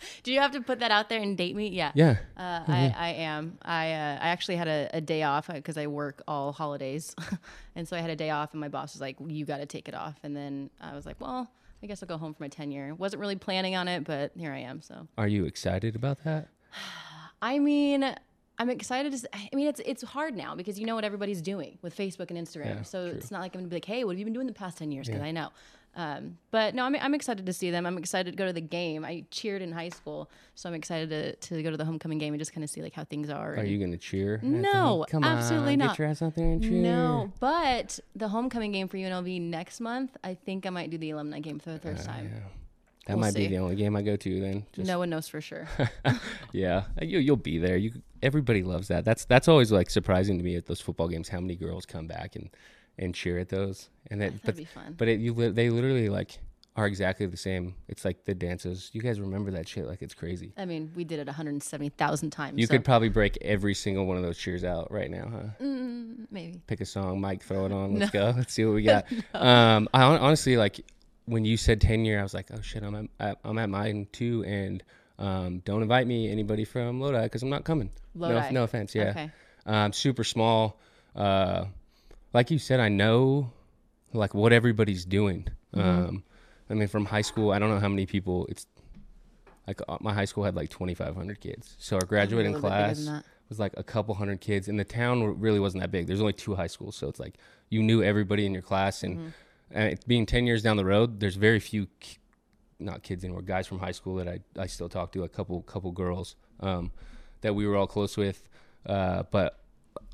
[0.22, 1.68] Do you have to put that out there and date me?
[1.68, 1.92] Yeah.
[1.94, 2.16] Yeah.
[2.36, 2.72] Uh, mm-hmm.
[2.72, 3.58] I, I am.
[3.62, 7.14] I uh, I actually had a, a day off because I work all holidays,
[7.76, 9.66] and so I had a day off, and my boss was like, "You got to
[9.66, 11.50] take it off." And then I was like, "Well,
[11.82, 14.52] I guess I'll go home for my tenure." Wasn't really planning on it, but here
[14.52, 14.82] I am.
[14.82, 15.08] So.
[15.16, 16.48] Are you excited about that?
[17.42, 18.14] I mean,
[18.58, 19.28] I'm excited to.
[19.34, 22.38] I mean, it's it's hard now because you know what everybody's doing with Facebook and
[22.38, 22.76] Instagram.
[22.76, 23.16] Yeah, so true.
[23.16, 24.78] it's not like I'm gonna be like, "Hey, what have you been doing the past
[24.78, 25.28] ten years?" Because yeah.
[25.28, 25.50] I know.
[25.94, 27.84] Um, but no, I'm, I'm excited to see them.
[27.84, 29.04] I'm excited to go to the game.
[29.04, 32.32] I cheered in high school, so I'm excited to, to go to the homecoming game
[32.32, 33.56] and just kind of see like how things are.
[33.56, 34.38] Are you going to cheer?
[34.42, 35.88] No, Come absolutely on, not.
[35.90, 36.70] Get your ass out there and cheer.
[36.70, 41.10] No, but the homecoming game for UNLV next month, I think I might do the
[41.10, 42.30] alumni game for the first uh, time.
[42.32, 42.40] Yeah.
[43.08, 43.48] That we'll might see.
[43.48, 44.66] be the only game I go to then.
[44.74, 45.66] Just no one knows for sure.
[46.52, 47.78] yeah, you you'll be there.
[47.78, 49.06] You everybody loves that.
[49.06, 52.06] That's that's always like surprising to me at those football games how many girls come
[52.06, 52.50] back and
[52.98, 53.88] and cheer at those.
[54.10, 54.94] And that, but, be fun.
[54.96, 56.38] But it, you they literally like
[56.76, 57.74] are exactly the same.
[57.88, 58.90] It's like the dances.
[58.92, 60.52] You guys remember that shit like it's crazy.
[60.56, 62.58] I mean, we did it 170,000 times.
[62.58, 62.74] You so.
[62.74, 65.64] could probably break every single one of those cheers out right now, huh?
[65.64, 66.60] Mm, maybe.
[66.68, 67.98] Pick a song, Mike, throw it on.
[67.98, 68.32] Let's no.
[68.32, 68.34] go.
[68.38, 69.06] Let's see what we got.
[69.34, 69.40] no.
[69.40, 70.80] Um, I honestly like
[71.24, 74.06] when you said 10 year, I was like, oh shit, I'm at, I'm at mine
[74.12, 74.82] too, and
[75.18, 77.90] um, don't invite me anybody from Lodi because I'm not coming.
[78.14, 78.34] Lodi.
[78.34, 78.94] No, no offense.
[78.94, 79.10] Yeah.
[79.10, 79.30] Okay.
[79.66, 80.80] Um, super small.
[81.14, 81.64] Uh,
[82.32, 83.52] like you said, I know
[84.12, 85.48] like what everybody's doing.
[85.74, 86.08] Mm-hmm.
[86.08, 86.22] Um,
[86.70, 88.46] I mean, from high school, I don't know how many people.
[88.48, 88.66] It's
[89.66, 91.76] like uh, my high school had like 2,500 kids.
[91.78, 93.08] So our graduating class
[93.48, 96.06] was like a couple hundred kids, and the town really wasn't that big.
[96.06, 97.34] There's only two high schools, so it's like
[97.70, 99.28] you knew everybody in your class, and, mm-hmm.
[99.70, 101.86] and being 10 years down the road, there's very few,
[102.78, 105.62] not kids anymore, guys from high school that I I still talk to, a couple
[105.62, 106.92] couple girls um,
[107.40, 108.48] that we were all close with,
[108.86, 109.60] uh, but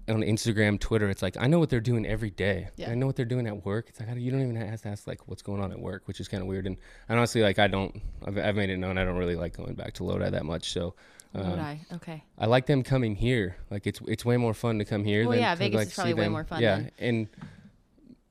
[0.09, 2.69] on Instagram, Twitter, it's like I know what they're doing every day.
[2.77, 2.91] Yeah.
[2.91, 3.87] I know what they're doing at work.
[3.89, 6.21] It's like you don't even have to ask like what's going on at work, which
[6.21, 6.67] is kind of weird.
[6.67, 6.77] And,
[7.09, 9.95] honestly, like I don't, I've, I've, made it known I don't really like going back
[9.95, 10.73] to Lodi that much.
[10.73, 10.95] So
[11.35, 12.25] um, Lodi, okay.
[12.39, 13.57] I like them coming here.
[13.71, 15.23] Like it's it's way more fun to come here.
[15.23, 16.33] Well, than yeah, to, Vegas like, is probably way them.
[16.33, 16.61] more fun.
[16.61, 16.91] Yeah, then.
[16.99, 17.29] and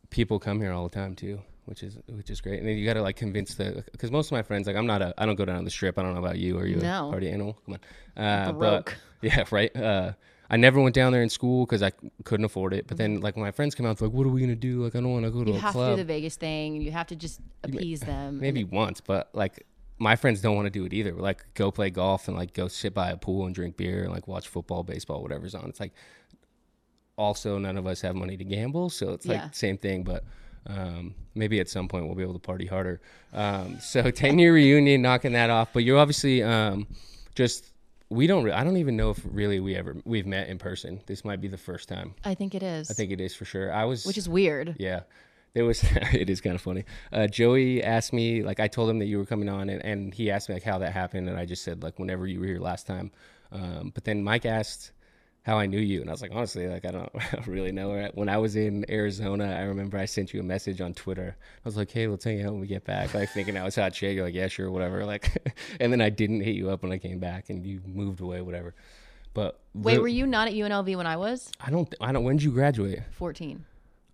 [0.09, 2.59] people come here all the time too which is which is great.
[2.59, 4.85] And then you got to like convince the because most of my friends like I'm
[4.85, 5.97] not a I don't go down the strip.
[5.97, 6.57] I don't know about you.
[6.57, 7.07] Are you no.
[7.07, 7.57] a party animal?
[7.65, 7.79] Come
[8.17, 8.51] on, uh.
[8.51, 9.75] But, yeah, right.
[9.75, 10.13] Uh,
[10.49, 11.91] I never went down there in school because I
[12.23, 12.87] couldn't afford it.
[12.87, 14.83] But then, like, when my friends come out, like, "What are we gonna do?
[14.83, 16.81] Like, I don't want to go to you a have to do the Vegas thing.
[16.81, 18.39] You have to just appease them.
[18.41, 19.65] Maybe once, but like,
[19.97, 21.13] my friends don't want to do it either.
[21.13, 24.11] Like, go play golf and like go sit by a pool and drink beer and
[24.11, 25.69] like watch football, baseball, whatever's on.
[25.69, 25.93] It's like,
[27.15, 29.51] also none of us have money to gamble, so it's like yeah.
[29.51, 30.23] same thing, but.
[30.65, 33.01] Um, maybe at some point we'll be able to party harder.
[33.33, 35.73] Um, so 10 year reunion, knocking that off.
[35.73, 36.87] But you're obviously um,
[37.35, 37.72] just
[38.13, 38.43] we don't.
[38.43, 41.01] Re- I don't even know if really we ever we've met in person.
[41.05, 42.15] This might be the first time.
[42.23, 42.89] I think it is.
[42.89, 43.73] I think it is for sure.
[43.73, 44.75] I was, which is weird.
[44.79, 45.01] Yeah,
[45.53, 45.83] there was.
[46.13, 46.85] it is kind of funny.
[47.11, 50.13] Uh, Joey asked me, like, I told him that you were coming on, and, and
[50.13, 52.45] he asked me like how that happened, and I just said like whenever you were
[52.45, 53.11] here last time.
[53.51, 54.92] Um, but then Mike asked
[55.43, 55.99] how I knew you.
[56.01, 57.11] And I was like, honestly, like I don't
[57.47, 58.09] really know.
[58.15, 61.35] When I was in Arizona, I remember I sent you a message on Twitter.
[61.37, 63.13] I was like, hey, let's hang out when we get back.
[63.13, 64.15] Like thinking I was hot shit.
[64.15, 65.05] You're like, yeah, sure, whatever.
[65.05, 68.21] Like, and then I didn't hit you up when I came back, and you moved
[68.21, 68.73] away, whatever.
[69.33, 71.93] But Wait, the- were you not at UNLV when I was I don't.
[71.99, 72.23] I don't.
[72.23, 72.99] When did you graduate?
[73.11, 73.65] 14?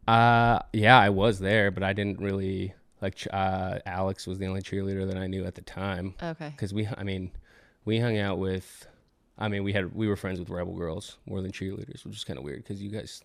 [0.07, 3.27] Uh, yeah, I was there, but I didn't really like.
[3.31, 6.49] Uh, Alex was the only cheerleader that I knew at the time Okay.
[6.49, 6.87] because we.
[6.97, 7.29] I mean,
[7.85, 8.87] we hung out with.
[9.39, 12.23] I mean, we had we were friends with rebel girls more than cheerleaders, which is
[12.23, 13.23] kind of weird because you guys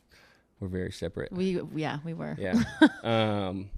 [0.61, 1.33] were very separate.
[1.33, 2.37] We yeah we were.
[2.39, 2.63] Yeah.
[3.03, 3.69] um,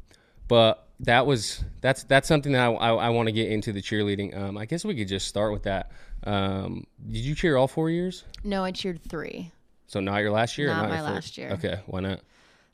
[0.47, 3.83] but that was that's that's something that I, I, I want to get into the
[3.83, 4.37] cheerleading.
[4.37, 5.91] Um, I guess we could just start with that.
[6.25, 8.25] Um, did you cheer all four years?
[8.45, 9.53] No, I cheered three.
[9.87, 10.71] So not your last year?
[10.71, 11.51] or Not my last year.
[11.53, 12.21] Okay, why not?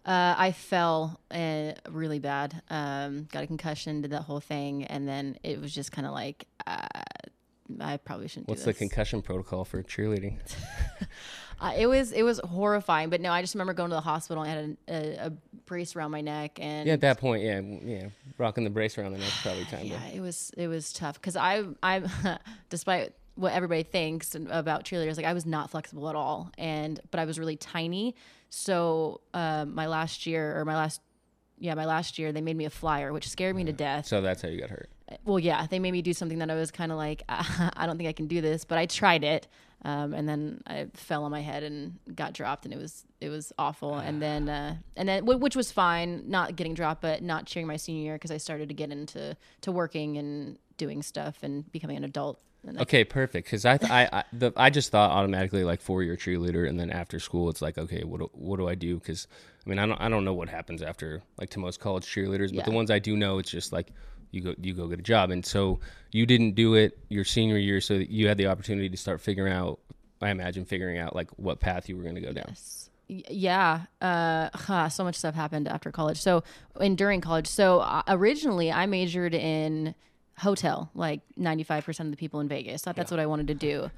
[0.04, 2.60] Uh, I fell uh, really bad.
[2.70, 6.12] Um, got a concussion, did that whole thing, and then it was just kind of
[6.12, 6.88] like uh,
[7.80, 10.38] I probably shouldn't What's the concussion protocol for cheerleading?
[11.60, 14.42] uh, it was it was horrifying, but no, I just remember going to the hospital
[14.42, 15.30] and I had a, a, a
[15.66, 18.08] brace around my neck, and Yeah, at that point, yeah, yeah,
[18.38, 19.86] rocking the brace around the neck probably time.
[19.86, 22.02] yeah, it was it was tough because I I
[22.68, 27.20] despite what everybody thinks about cheerleaders, like I was not flexible at all, and but
[27.20, 28.14] I was really tiny.
[28.50, 31.00] So uh, my last year or my last
[31.58, 34.06] yeah my last year they made me a flyer, which scared me to death.
[34.06, 34.90] So that's how you got hurt.
[35.24, 37.96] Well, yeah, they made me do something that I was kind of like, I don't
[37.96, 39.48] think I can do this, but I tried it,
[39.84, 43.28] um, and then I fell on my head and got dropped, and it was it
[43.28, 43.94] was awful.
[43.96, 47.66] And then uh, and then wh- which was fine, not getting dropped, but not cheering
[47.66, 51.70] my senior year because I started to get into to working and doing stuff and
[51.72, 52.40] becoming an adult.
[52.64, 53.48] And Okay, perfect.
[53.48, 56.78] Because I, th- I, I, the, I just thought automatically like four year cheerleader, and
[56.78, 58.98] then after school, it's like, okay, what, do, what do I do?
[59.00, 59.26] Because
[59.66, 62.48] I mean, I don't, I don't know what happens after like to most college cheerleaders,
[62.50, 62.64] but Yeah.
[62.66, 63.88] the ones I do know, it's just like
[64.32, 65.78] you go, you go get a job, and so
[66.10, 69.20] you didn't do it your senior year, so that you had the opportunity to start
[69.20, 69.78] figuring out.
[70.20, 72.46] I imagine figuring out like what path you were going to go down.
[72.48, 72.90] Yes.
[73.08, 76.20] Yeah, uh, huh, so much stuff happened after college.
[76.20, 76.44] So,
[76.80, 77.46] and during college.
[77.46, 79.94] So, uh, originally, I majored in
[80.38, 82.82] hotel, like 95% of the people in Vegas.
[82.82, 83.90] Thought that's what I wanted to do.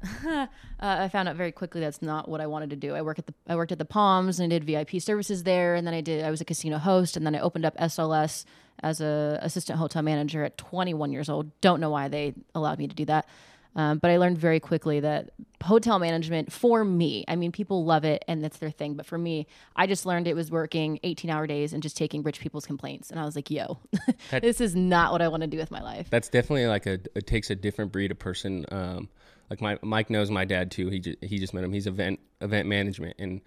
[0.26, 0.46] uh,
[0.80, 2.94] I found out very quickly that's not what I wanted to do.
[2.94, 5.74] I work at the I worked at the Palms and I did VIP services there,
[5.74, 8.44] and then I did I was a casino host, and then I opened up SLS
[8.80, 11.60] as a assistant hotel manager at 21 years old.
[11.60, 13.26] Don't know why they allowed me to do that,
[13.74, 15.30] um, but I learned very quickly that
[15.62, 19.18] hotel management for me, I mean, people love it and that's their thing, but for
[19.18, 22.66] me, I just learned it was working 18 hour days and just taking rich people's
[22.66, 23.78] complaints, and I was like, yo,
[24.30, 26.08] this is not what I want to do with my life.
[26.10, 27.00] That's definitely like a.
[27.14, 28.64] It takes a different breed of person.
[28.70, 29.08] Um,
[29.50, 30.88] like my Mike knows my dad too.
[30.88, 31.72] He just, he just met him.
[31.72, 33.40] He's event event management, and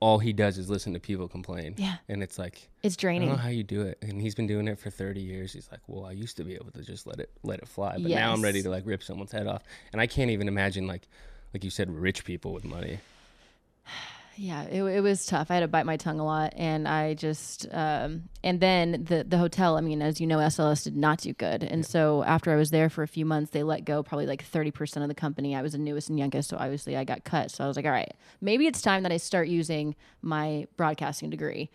[0.00, 1.74] all he does is listen to people complain.
[1.76, 1.96] Yeah.
[2.08, 3.38] and it's like It's I don't know draining.
[3.38, 3.98] how you do it.
[4.00, 5.52] And he's been doing it for 30 years.
[5.52, 7.94] He's like, well, I used to be able to just let it let it fly,
[7.98, 9.64] but now I'm ready to like rip someone's head off.
[9.92, 11.08] And I can't even imagine like
[11.52, 13.00] like you said, rich people with money.
[14.40, 15.50] Yeah, it, it was tough.
[15.50, 19.24] I had to bite my tongue a lot, and I just um, and then the
[19.24, 19.76] the hotel.
[19.76, 22.70] I mean, as you know, SLS did not do good, and so after I was
[22.70, 25.56] there for a few months, they let go probably like thirty percent of the company.
[25.56, 27.50] I was the newest and youngest, so obviously I got cut.
[27.50, 31.30] So I was like, all right, maybe it's time that I start using my broadcasting
[31.30, 31.68] degree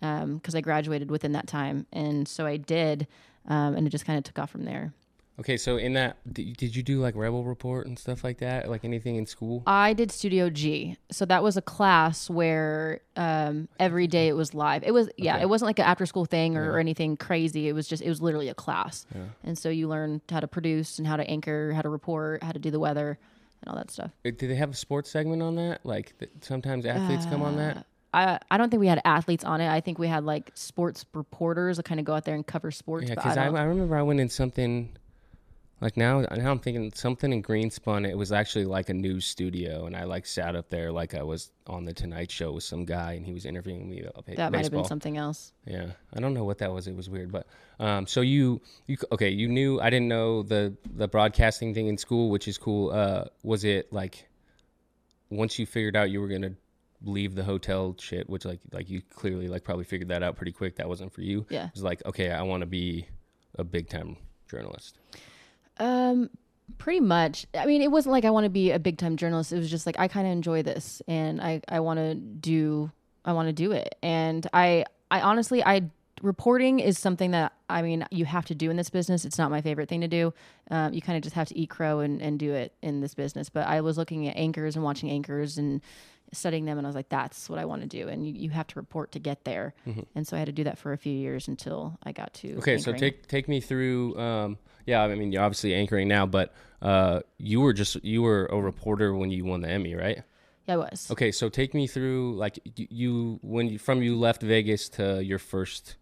[0.00, 3.06] because I graduated within that time, and so I did,
[3.48, 4.92] um, and it just kind of took off from there.
[5.40, 8.68] Okay, so in that, did you do like Rebel Report and stuff like that?
[8.68, 9.62] Like anything in school?
[9.66, 10.96] I did Studio G.
[11.10, 14.82] So that was a class where um, every day it was live.
[14.84, 15.42] It was yeah, Okay.
[15.42, 17.68] it wasn't like an after school thing or, or anything crazy.
[17.68, 19.06] It was just it was literally a class.
[19.14, 19.22] Yeah.
[19.42, 22.52] And so you learned how to produce and how to anchor, how to report, how
[22.52, 23.18] to do the weather
[23.62, 24.10] and all that stuff.
[24.26, 25.80] Uh, Did they have a sports segment on that?
[25.84, 27.86] Like th- sometimes athletes come on that.
[28.12, 29.68] I, I don't think we had athletes on it.
[29.70, 32.70] I think we had like sports reporters that kind of go out there and cover
[32.70, 33.08] sports.
[33.08, 34.90] Yeah, because I, don't- I remember I went in something
[35.80, 38.08] like now now I'm thinking something in Greenspun.
[38.08, 41.22] It was actually like a news studio, and I like sat up there like I
[41.22, 44.52] was on the Tonight Show with some guy, and he was interviewing me about that
[44.52, 45.52] might have been something else.
[45.66, 46.86] Yeah, I don't know what that was.
[46.86, 47.46] It was weird, but
[47.78, 49.30] um, so you you okay?
[49.30, 52.90] You knew I didn't know the the broadcasting thing in school, which is cool.
[52.90, 54.28] Uh, was it like
[55.30, 56.52] once you figured out you were gonna
[57.02, 60.52] leave the hotel shit, which like like you clearly like probably figured that out pretty
[60.52, 60.76] quick.
[60.76, 61.46] That wasn't for you.
[61.48, 61.66] Yeah.
[61.66, 63.08] It was like okay, I want to be
[63.56, 64.16] a big time
[64.50, 64.98] journalist.
[65.80, 66.30] Um,
[66.78, 67.46] pretty much.
[67.54, 69.52] I mean, it wasn't like I want to be a big time journalist.
[69.52, 72.90] It was just like I kind of enjoy this, and I I want to do
[73.24, 75.90] I want to do it, and I I honestly I
[76.22, 79.24] reporting is something that I mean you have to do in this business.
[79.24, 80.34] It's not my favorite thing to do.
[80.70, 83.14] Um, you kind of just have to eat crow and and do it in this
[83.14, 83.48] business.
[83.48, 85.80] But I was looking at anchors and watching anchors and
[86.32, 88.50] studying them and I was like that's what I want to do and you, you
[88.50, 89.74] have to report to get there
[90.14, 92.50] and so I had to do that for a few years until I got to
[92.50, 92.58] Mm-hmm.
[92.58, 94.18] Okay, so take take me through.
[94.18, 98.46] Um, yeah, I mean you're obviously anchoring now, but uh, you were just you were
[98.46, 100.22] a reporter when you won the Emmy, right?
[100.66, 104.42] yeah I was Okay, so take me through like you when you from you left
[104.42, 105.96] Vegas to your first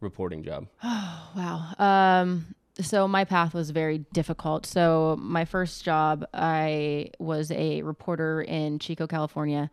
[0.00, 0.66] reporting job.
[0.82, 2.20] Oh, wow.
[2.22, 4.66] Um, so my path was very difficult.
[4.66, 9.70] So my first job, I was a reporter in Chico, California.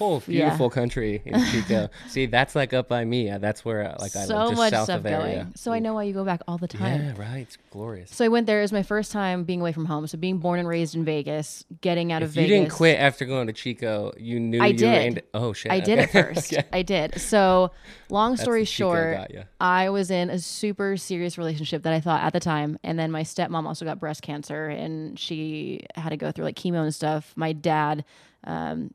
[0.00, 1.88] Oh, beautiful country in Chico.
[2.08, 3.30] See, that's like up by me.
[3.38, 5.18] That's where uh, like I so live, just much south stuff of there.
[5.18, 5.32] going.
[5.36, 5.44] Yeah.
[5.56, 7.00] So I know why you go back all the time.
[7.02, 7.40] Yeah, right.
[7.40, 8.10] It's glorious.
[8.10, 8.60] So I went there.
[8.60, 10.06] It was my first time being away from home.
[10.06, 12.58] So being born and raised in Vegas, getting out of If you Vegas.
[12.60, 15.06] didn't quit after going to Chico, you knew I you were did.
[15.06, 15.22] into.
[15.34, 15.70] Oh shit!
[15.72, 16.18] I did okay.
[16.18, 16.52] at first.
[16.52, 16.66] Okay.
[16.72, 17.20] I did.
[17.20, 17.70] So,
[18.08, 19.18] long story short.
[19.60, 23.10] I was in a super serious relationship that I thought at the time, and then
[23.10, 26.94] my stepmom also got breast cancer, and she had to go through like chemo and
[26.94, 27.32] stuff.
[27.36, 28.04] My dad
[28.44, 28.94] um,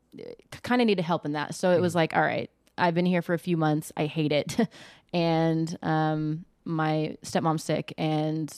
[0.62, 3.22] kind of needed help in that, so it was like, all right, I've been here
[3.22, 3.92] for a few months.
[3.96, 4.56] I hate it,
[5.12, 8.52] and um, my stepmom's sick, and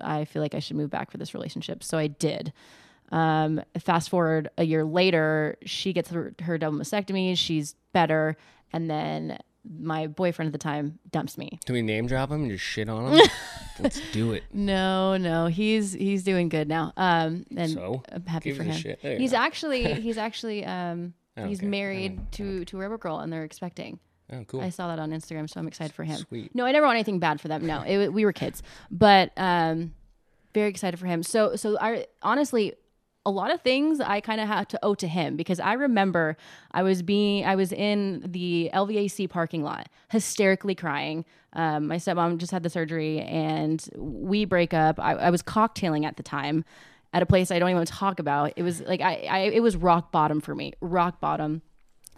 [0.00, 1.82] I feel like I should move back for this relationship.
[1.82, 2.52] So I did.
[3.10, 7.36] Um, fast forward a year later, she gets her, her double mastectomy.
[7.36, 8.36] She's better.
[8.72, 11.58] And then my boyfriend at the time dumps me.
[11.66, 13.26] Do we name drop him and just shit on him?
[13.80, 14.44] Let's do it.
[14.52, 16.92] No, no, he's he's doing good now.
[16.96, 18.02] Um, and So?
[18.10, 18.76] I'm happy Gives for a him.
[18.80, 19.02] shit.
[19.02, 19.38] There you He's go.
[19.38, 21.14] actually he's actually um
[21.46, 21.66] he's Okay.
[21.66, 23.98] married to to a rebel girl and they're expecting.
[24.32, 24.60] Oh, cool.
[24.60, 26.18] I saw that on Instagram, so I'm excited for him.
[26.28, 26.54] Sweet.
[26.54, 27.64] No, I never want anything bad for them.
[27.66, 29.94] No, it, we were kids, but um,
[30.52, 31.22] very excited for him.
[31.22, 32.74] So, so I honestly,
[33.28, 36.38] a lot of things I kind of have to owe to him because I remember
[36.72, 41.26] I was being, I was in the LVAC parking lot, hysterically crying.
[41.52, 44.98] Um, my stepmom just had the surgery, and we break up.
[44.98, 46.64] I, I was cocktailing at the time.
[47.12, 48.54] At a place I don't even want to talk about.
[48.56, 50.72] It was like I, I it was rock bottom for me.
[50.80, 51.62] Rock bottom.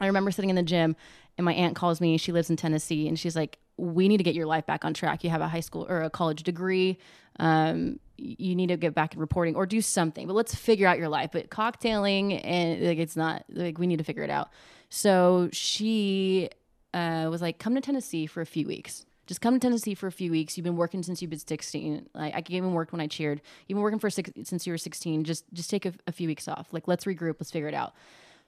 [0.01, 0.97] I remember sitting in the gym
[1.39, 2.19] and my aunt calls me.
[2.19, 4.93] She lives in Tennessee and she's like, We need to get your life back on
[4.93, 5.23] track.
[5.23, 6.99] You have a high school or a college degree.
[7.39, 10.99] Um, you need to get back in reporting or do something, but let's figure out
[10.99, 11.31] your life.
[11.33, 14.51] But cocktailing and like it's not like we need to figure it out.
[14.89, 16.51] So she
[16.93, 19.07] uh, was like, Come to Tennessee for a few weeks.
[19.27, 20.57] Just come to Tennessee for a few weeks.
[20.57, 22.09] You've been working since you've been 16.
[22.15, 23.41] Like I even worked when I cheered.
[23.67, 25.25] You've been working for six, since you were 16.
[25.25, 26.69] Just just take a, a few weeks off.
[26.73, 27.37] Like let's regroup.
[27.39, 27.95] Let's figure it out.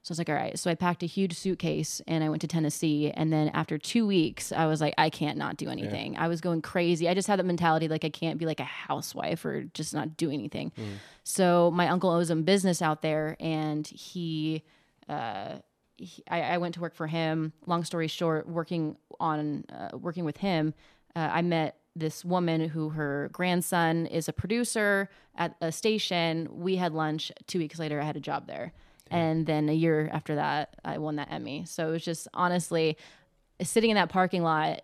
[0.03, 0.59] So I was like, all right.
[0.59, 3.13] So I packed a huge suitcase and I went to Tennessee.
[3.15, 6.17] And then after two weeks, I was like, I can't not do anything.
[6.19, 7.09] I was going crazy.
[7.09, 10.17] I just had that mentality like I can't be like a housewife or just not
[10.17, 10.73] do anything.
[11.23, 14.65] So my uncle owes him business out there, and he,
[15.09, 15.59] uh,
[15.97, 17.53] he I, I went to work for him.
[17.67, 20.75] Long story short, working on uh, working with him,
[21.15, 26.49] uh, I met this woman who her grandson is a producer at a station.
[26.51, 27.31] We had lunch.
[27.47, 28.73] Two weeks later, I had a job there.
[29.13, 29.21] Mm-hmm.
[29.21, 31.65] And then a year after that, I won that Emmy.
[31.67, 32.97] So it was just honestly
[33.61, 34.81] sitting in that parking lot,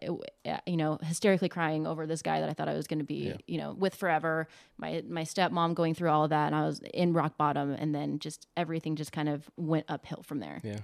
[0.67, 3.35] you know, hysterically crying over this guy that I thought I was going to be,
[3.47, 4.47] you know, with forever.
[4.77, 7.95] My my stepmom going through all of that, and I was in rock bottom, and
[7.95, 10.61] then just everything just kind of went uphill from there.
[10.63, 10.79] Yeah.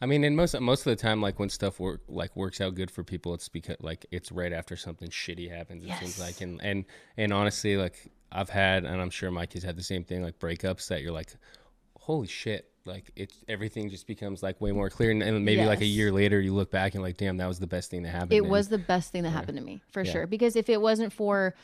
[0.00, 2.74] I mean, and most most of the time, like when stuff work like works out
[2.74, 5.84] good for people, it's because like it's right after something shitty happens.
[5.84, 6.84] It seems like, and and
[7.16, 10.38] and honestly, like I've had, and I'm sure Mike has had the same thing, like
[10.38, 11.32] breakups that you're like,
[11.98, 15.80] holy shit, like it's everything just becomes like way more clear, and, and maybe like
[15.80, 18.10] a year later, you look back and like, damn, that was the best thing that
[18.10, 18.32] happened.
[18.32, 20.26] It And- was the best thing that happened to me for sure.
[20.26, 21.54] Because if it wasn't for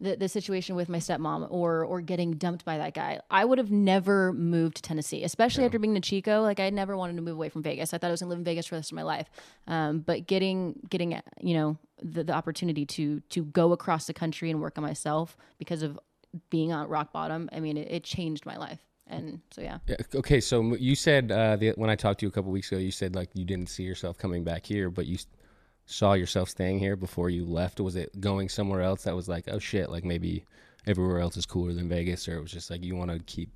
[0.00, 3.58] the, the situation with my stepmom or or getting dumped by that guy, I would
[3.58, 6.40] have never moved to Tennessee, especially after being to Chico.
[6.40, 7.92] Like I never wanted to move away from Vegas.
[7.92, 9.28] I thought I was gonna live in Vegas for the rest of my life.
[9.66, 14.50] Um, but getting getting you know the, the opportunity to to go across the country
[14.50, 15.98] and work on myself because of
[16.48, 18.78] being on rock bottom, I mean, it, it changed my life.
[19.10, 19.78] And so yeah.
[19.86, 22.70] Yeah, Okay, so you said uh, the, when I talked to you a couple weeks
[22.72, 25.18] ago, you said like you didn't see yourself coming back here, but you
[25.84, 27.80] saw yourself staying here before you left.
[27.80, 30.44] Was it going somewhere else that was like, oh shit, like maybe
[30.86, 33.50] everywhere else is cooler than Vegas, or it was just like you want to keep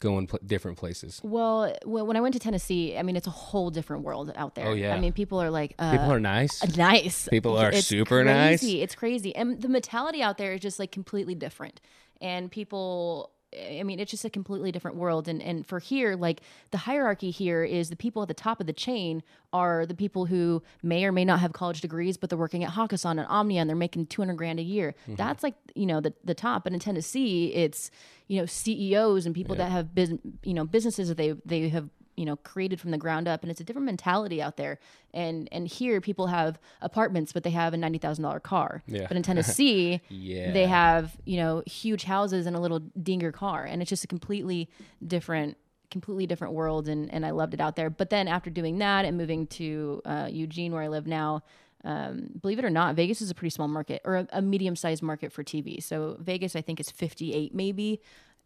[0.00, 1.20] going pl- different places?
[1.22, 4.66] Well, when I went to Tennessee, I mean, it's a whole different world out there.
[4.68, 4.94] Oh, yeah.
[4.94, 6.76] I mean, people are like, uh, People are nice.
[6.76, 7.28] nice.
[7.28, 8.60] People are It's super nice.
[8.60, 8.82] crazy.
[8.82, 9.36] It's crazy.
[9.36, 11.80] And the mentality out there is just like completely different.
[12.20, 15.28] And people I mean, it's just a completely different world.
[15.28, 16.40] And and for here, like
[16.70, 20.26] the hierarchy here is the people at the top of the chain are the people
[20.26, 23.60] who may or may not have college degrees, but they're working at Hakkasan and Omnia
[23.60, 24.94] and they're making 200 grand a year.
[25.02, 25.14] Mm-hmm.
[25.14, 26.66] That's like, you know, the, the top.
[26.66, 27.90] And in Tennessee, it's,
[28.28, 30.10] you know, CEOs and people that have, bus-
[30.42, 33.50] you know, businesses that they, they have you know created from the ground up and
[33.50, 34.78] it's a different mentality out there.
[35.14, 38.82] And and here people have apartments but they have a $90000 car.
[38.86, 39.06] Yeah.
[39.08, 40.52] but in tennessee Yeah.
[40.52, 43.64] they have you know huge houses and a little dinger car.
[43.64, 44.68] And it's just a completely
[45.06, 45.56] different
[45.90, 47.90] completely different world and and i loved it out there.
[47.90, 51.42] But then after doing that and moving to uh, eugene where i live now
[51.84, 55.02] um, believe it or not vegas is a pretty small market or a, a medium-sized
[55.04, 58.00] market for tv so vegas i think is 58 maybe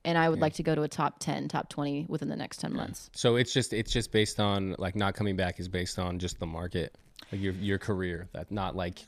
[0.04, 2.58] and I would like to go to a top 10, top 20 within the next
[2.60, 3.10] 10 months.
[3.14, 6.38] So it's just it's just based on like not coming back is based on just
[6.38, 6.96] the market,
[7.30, 8.28] like your your career.
[8.32, 9.00] That not like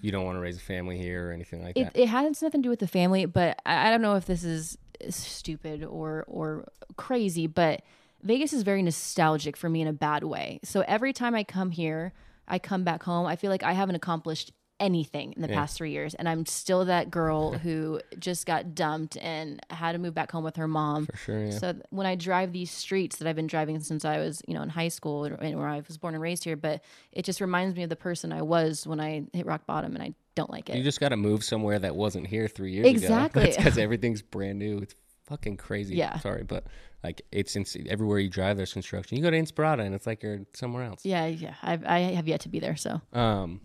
[0.00, 1.96] you don't want to raise a family here or anything like It, that.
[2.00, 4.44] it has nothing to do with the family, but I, I don't know if this
[4.44, 4.78] is
[5.10, 7.82] stupid or or crazy, but
[8.22, 10.60] Vegas is very nostalgic for me in a bad way.
[10.62, 12.12] So every time I come here,
[12.46, 14.52] I come back home, I feel like I haven't accomplished
[14.82, 19.16] anything in the past three years, and I'm still that girl who just got dumped
[19.16, 21.06] and had to move back home with her mom.
[21.06, 21.50] For sure, yeah.
[21.52, 24.62] So when I drive these streets that I've been driving since I was, you know,
[24.62, 27.74] in high school and where I was born and raised here, but it just reminds
[27.76, 30.68] me of the person I was when I hit rock bottom, and I don't like
[30.68, 30.76] it.
[30.76, 33.42] You just got to move somewhere that wasn't here three years Exactly.
[33.42, 33.48] ago.
[33.48, 33.64] Exactly.
[33.64, 34.78] Because everything's brand new.
[34.78, 34.94] It's
[35.26, 35.94] fucking crazy.
[35.94, 36.18] Yeah.
[36.18, 36.66] Sorry, but
[37.04, 39.16] like it's ins- everywhere you drive, there's construction.
[39.16, 41.04] You go to Inspirada and it's like you're somewhere else.
[41.04, 41.54] Yeah, yeah.
[41.62, 42.76] I've, I have yet to be there.
[42.76, 43.60] So Um.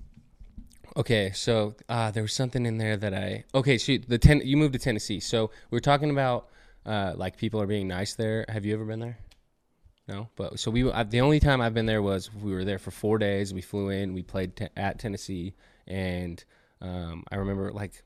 [0.97, 3.77] Okay, so uh, there was something in there that I okay.
[3.77, 5.19] So the ten you moved to Tennessee.
[5.19, 6.49] So we were talking about
[6.87, 8.45] uh, like people are being nice there.
[8.49, 9.19] Have you ever been there?
[10.07, 12.79] No, but so we I, the only time I've been there was we were there
[12.79, 13.53] for four days.
[13.53, 15.53] We flew in, we played te- at Tennessee,
[15.85, 16.43] and
[16.81, 18.03] um, I remember like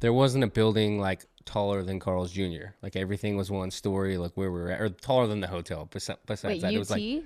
[0.00, 2.72] there wasn't a building like taller than Carl's Jr.
[2.82, 5.86] Like everything was one story, like where we were at, or taller than the hotel.
[5.90, 6.74] Besides, besides wait, that, UT?
[6.74, 7.22] it was like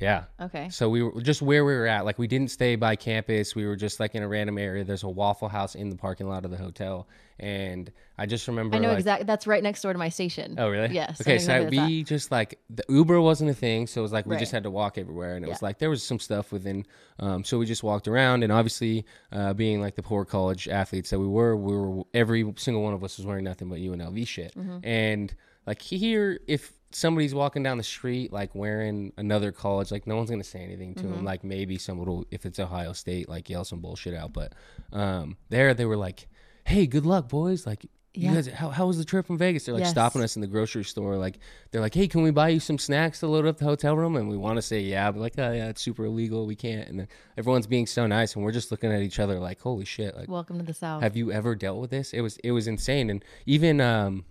[0.00, 0.24] yeah.
[0.40, 0.68] okay.
[0.70, 2.04] So we were just where we were at.
[2.04, 3.54] Like we didn't stay by campus.
[3.54, 4.82] We were just like in a random area.
[4.84, 7.06] There's a Waffle House in the parking lot of the hotel,
[7.38, 8.76] and I just remember.
[8.76, 9.26] I know like, exactly.
[9.26, 10.56] That's right next door to my station.
[10.58, 10.94] Oh really?
[10.94, 11.20] Yes.
[11.20, 14.12] Okay, know so where we just like the Uber wasn't a thing, so it was
[14.12, 16.52] like we just had to walk everywhere, and it was like there was some stuff
[16.52, 16.86] within.
[17.18, 21.10] Um, so we just walked around, and obviously, uh, being like the poor college athletes
[21.10, 24.26] that we were, we were every single one of us was wearing nothing but UNLV
[24.26, 24.78] shit, Mm-hmm.
[24.82, 25.34] and
[25.66, 30.30] like here, if somebody's walking down the street like wearing another college, like no one's
[30.30, 31.14] gonna say anything to Mm-hmm.
[31.16, 31.24] them.
[31.24, 34.54] Like maybe someone will, if it's Ohio State, like yell some bullshit out, but
[34.92, 36.28] um, there they were like,
[36.64, 37.86] "Hey, good luck, boys!" Like.
[38.12, 38.34] You Yeah.
[38.34, 39.66] guys, how, how was the trip from Vegas?
[39.66, 39.90] They're like Yes.
[39.92, 41.16] stopping us in the grocery store.
[41.16, 41.38] Like
[41.70, 44.16] they're like, "Hey, can we buy you some snacks to load up the hotel room?"
[44.16, 46.44] And we want to say, "Yeah," but like, "Oh yeah, it's super illegal.
[46.44, 49.38] We can't." And then everyone's being so nice, and we're just looking at each other
[49.38, 51.02] like, "Holy shit!" Like, Welcome to the South.
[51.04, 52.12] have you ever dealt with this?
[52.12, 54.24] It was it was insane, and even um,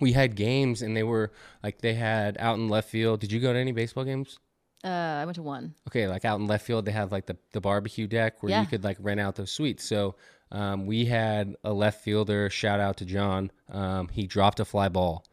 [0.00, 1.32] we had games, and they were
[1.62, 3.20] like they had out in left field.
[3.20, 4.38] Did you go to any baseball games?
[4.84, 5.74] uh, I went to one.
[5.88, 8.60] Okay, like out in left field, they have like the, the barbecue deck where Yeah.
[8.60, 9.82] you could like rent out those suites.
[9.84, 10.14] So
[10.52, 12.48] um, we had a left fielder.
[12.48, 13.50] Shout out to John.
[13.70, 15.24] Um, he dropped a fly ball,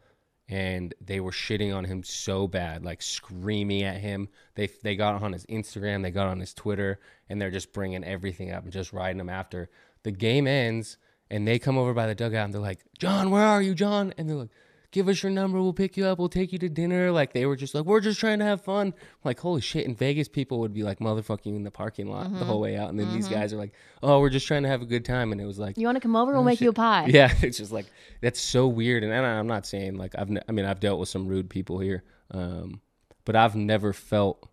[0.48, 4.28] and they were shitting on him so bad, like screaming at him.
[4.56, 6.98] They they got on his Instagram, they got on his Twitter,
[7.28, 9.70] and they're just bringing everything up and just riding him after.
[10.02, 10.98] The game ends,
[11.30, 14.14] and they come over by the dugout, and they're like, "John, where are you, John?"
[14.18, 14.50] And they're like.
[14.92, 15.60] Give us your number.
[15.60, 16.18] We'll pick you up.
[16.18, 17.10] We'll take you to dinner.
[17.10, 18.94] Like they were just like, we're just trying to have fun.
[19.24, 19.84] Like holy shit!
[19.84, 22.88] In Vegas, people would be like motherfucking in the parking lot the whole way out,
[22.88, 25.32] and then these guys are like, oh, we're just trying to have a good time.
[25.32, 26.32] And it was like, You want to come over?
[26.32, 27.06] We'll make you a pie.
[27.10, 27.84] yeah, it's just like
[28.22, 29.04] that's so weird.
[29.04, 31.78] And I'm not saying like I've, ne- I mean, I've dealt with some rude people
[31.78, 32.80] here, um,
[33.26, 34.48] but I've never felt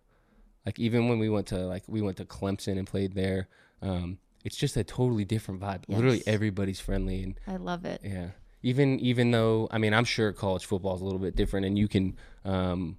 [0.66, 3.48] like even when we went to like we went to Clemson and played there,
[3.80, 5.82] um, it's just a totally different vibe.
[5.88, 8.00] Literally everybody's friendly and I love it.
[8.04, 8.28] yeah.
[8.62, 11.78] Even even though I mean I'm sure college football is a little bit different, and
[11.78, 12.96] you can um,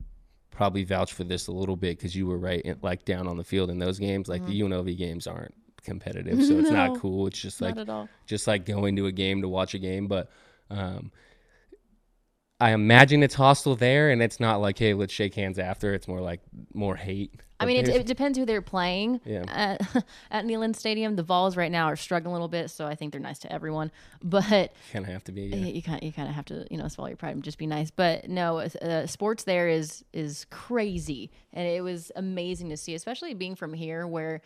[0.52, 3.44] probably vouch for this a little bit because you were right like down on the
[3.44, 4.28] field in those games.
[4.28, 6.74] Like the UNLV games aren't competitive, so it's Mm-hmm.
[6.76, 7.26] No, not cool.
[7.28, 8.10] It's just like Not at all.
[8.28, 10.08] just like going to a game to watch a game.
[10.08, 10.30] But
[10.70, 11.12] um,
[12.60, 15.94] I imagine it's hostile there, and it's not like hey let's shake hands after.
[15.94, 16.42] It's more like
[16.74, 17.42] more hate.
[17.60, 19.22] I mean, it, it depends who they're playing.
[19.24, 19.46] Yeah.
[19.48, 22.96] At, at Neyland Stadium, the Vols right now are struggling a little bit, so I
[22.96, 23.92] think they're nice to everyone.
[24.24, 25.44] But you kind of have to be.
[25.44, 25.58] Yeah.
[25.58, 27.68] you kind you kind of have to you know swallow your pride and just be
[27.68, 27.92] nice.
[27.92, 33.34] But no, uh, sports there is is crazy, and it was amazing to see, especially
[33.34, 34.42] being from here where.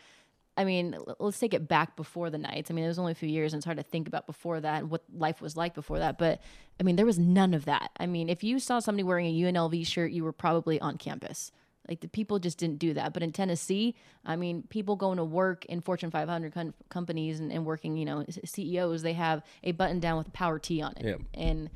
[0.57, 2.69] I mean, let's take it back before the Knights.
[2.69, 4.59] I mean, it was only a few years, and it's hard to think about before
[4.59, 6.17] that and what life was like before that.
[6.17, 6.41] But
[6.77, 7.91] I mean, there was none of that.
[7.97, 11.53] I mean, if you saw somebody wearing a UNLV shirt, you were probably on campus.
[11.87, 13.13] Like the people just didn't do that.
[13.13, 17.51] But in Tennessee, I mean, people going to work in Fortune 500 com- companies and,
[17.51, 20.93] and working, you know, CEOs, they have a button down with a power T on
[20.97, 21.05] it.
[21.05, 21.21] Yep.
[21.33, 21.69] And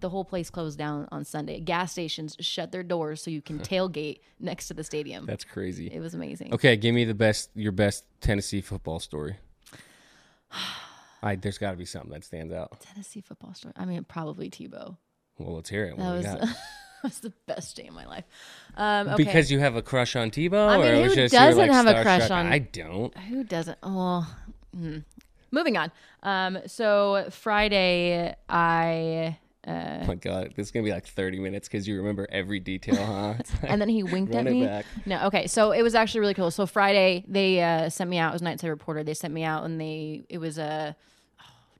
[0.00, 1.60] the whole place closed down on Sunday.
[1.60, 5.26] Gas stations shut their doors so you can tailgate next to the stadium.
[5.26, 5.86] That's crazy.
[5.86, 6.52] It was amazing.
[6.52, 9.36] Okay, give me the best your best Tennessee football story.
[11.22, 12.80] I there's got to be something that stands out.
[12.80, 13.74] Tennessee football story.
[13.76, 14.96] I mean, probably Tebow.
[15.38, 15.96] Well, let's hear it.
[15.96, 16.50] What That was,
[17.04, 18.24] was the best day of my life.
[18.76, 19.24] Um, okay.
[19.24, 22.02] Because you have a crush on Tebow, I mean, who just doesn't like, have a
[22.02, 23.16] crush on- I don't.
[23.16, 23.78] Who doesn't?
[23.82, 24.32] Oh,
[24.74, 24.98] hmm.
[25.50, 25.92] moving on.
[26.22, 31.86] Um, so Friday, I Oh my god, this is gonna be like 30 minutes because
[31.86, 33.34] you remember every detail, huh?
[33.62, 34.64] Like- and then he winked at me.
[34.64, 34.86] back.
[35.04, 35.46] No, okay.
[35.46, 36.50] So it was actually really cool.
[36.50, 38.30] So Friday, they uh, sent me out.
[38.30, 39.04] It was Nightside Reporter.
[39.04, 40.96] They sent me out, and they it was a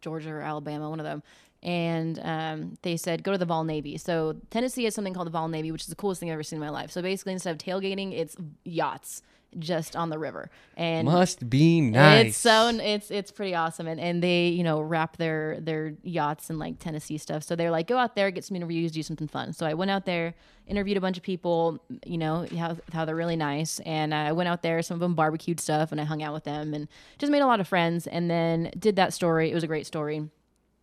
[0.00, 1.22] Georgia or Alabama, one of them.
[1.62, 3.98] And um, they said go to the Vol Navy.
[3.98, 6.42] So Tennessee has something called the Vol Navy, which is the coolest thing I've ever
[6.42, 6.90] seen in my life.
[6.90, 9.22] So basically, instead of tailgating, it's yachts
[9.58, 12.28] just on the river and must be nice.
[12.28, 16.50] It's so it's it's pretty awesome, and and they you know wrap their their yachts
[16.50, 17.42] in like Tennessee stuff.
[17.42, 19.52] So they're like, go out there, get some interviews, do something fun.
[19.52, 20.34] So I went out there,
[20.66, 24.48] interviewed a bunch of people, you know how how they're really nice, and I went
[24.48, 24.82] out there.
[24.82, 26.88] Some of them barbecued stuff, and I hung out with them, and
[27.18, 28.06] just made a lot of friends.
[28.06, 29.50] And then did that story.
[29.50, 30.28] It was a great story.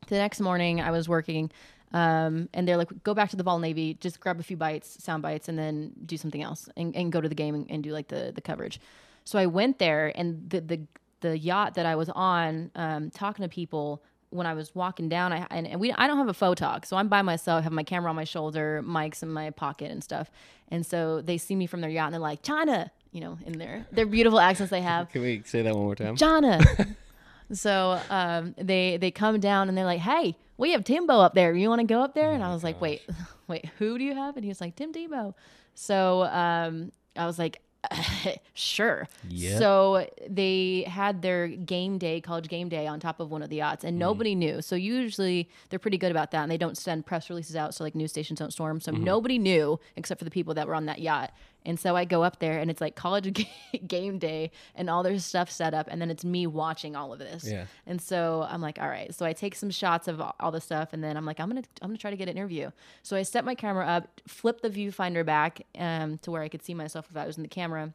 [0.08, 1.51] The next morning, I was working.
[1.93, 5.01] Um, and they're like, go back to the Vol Navy, just grab a few bites,
[5.01, 7.82] sound bites, and then do something else and, and go to the game and, and,
[7.82, 8.82] do like the, the coverage.
[9.24, 10.82] So I went there and the, the,
[11.22, 15.32] the yacht that I was on, um, talking to people when I was walking down,
[15.32, 16.86] I, and, and we, I don't have a photog.
[16.86, 20.03] So I'm by myself, have my camera on my shoulder, mics in my pocket and
[20.03, 20.30] stuff.
[20.68, 23.58] And so they see me from their yacht and they're like, Chynna, you know, in
[23.58, 25.10] their, their beautiful accents they have.
[25.10, 26.18] Can we say that one more time?
[26.18, 26.95] Chynna.
[27.52, 31.54] so um, they they come down and they're like, "Hey, we have Timbo up there.
[31.54, 33.02] You want to go up there?" And I was like, "Wait,
[33.48, 35.34] wait, who do you have?" And he was like, "Tim Tebow."
[35.76, 37.62] So um, I was like,
[38.54, 39.08] sure.
[39.30, 39.60] Yep.
[39.60, 43.58] So they had their game day, college game day, on top of one of the
[43.58, 44.00] yachts, and mm.
[44.00, 44.62] nobody knew.
[44.62, 47.84] So usually they're pretty good about that, and they don't send press releases out, so
[47.84, 48.80] like news stations don't storm.
[48.80, 49.04] So mm-hmm.
[49.04, 51.32] nobody knew except for the people that were on that yacht.
[51.66, 53.45] And so I go up there, and it's like college
[53.88, 57.20] game day, and all their stuff set up, and then it's me watching all of
[57.20, 57.45] this.
[57.47, 57.66] Yeah.
[57.86, 59.14] And so I'm like, all right.
[59.14, 61.64] So I take some shots of all the stuff, and then I'm like, I'm gonna
[61.82, 62.72] I'm gonna try to get an interview.
[63.03, 66.64] So I set my camera up, flip the viewfinder back um, to where I could
[66.64, 67.93] see myself if I was in the camera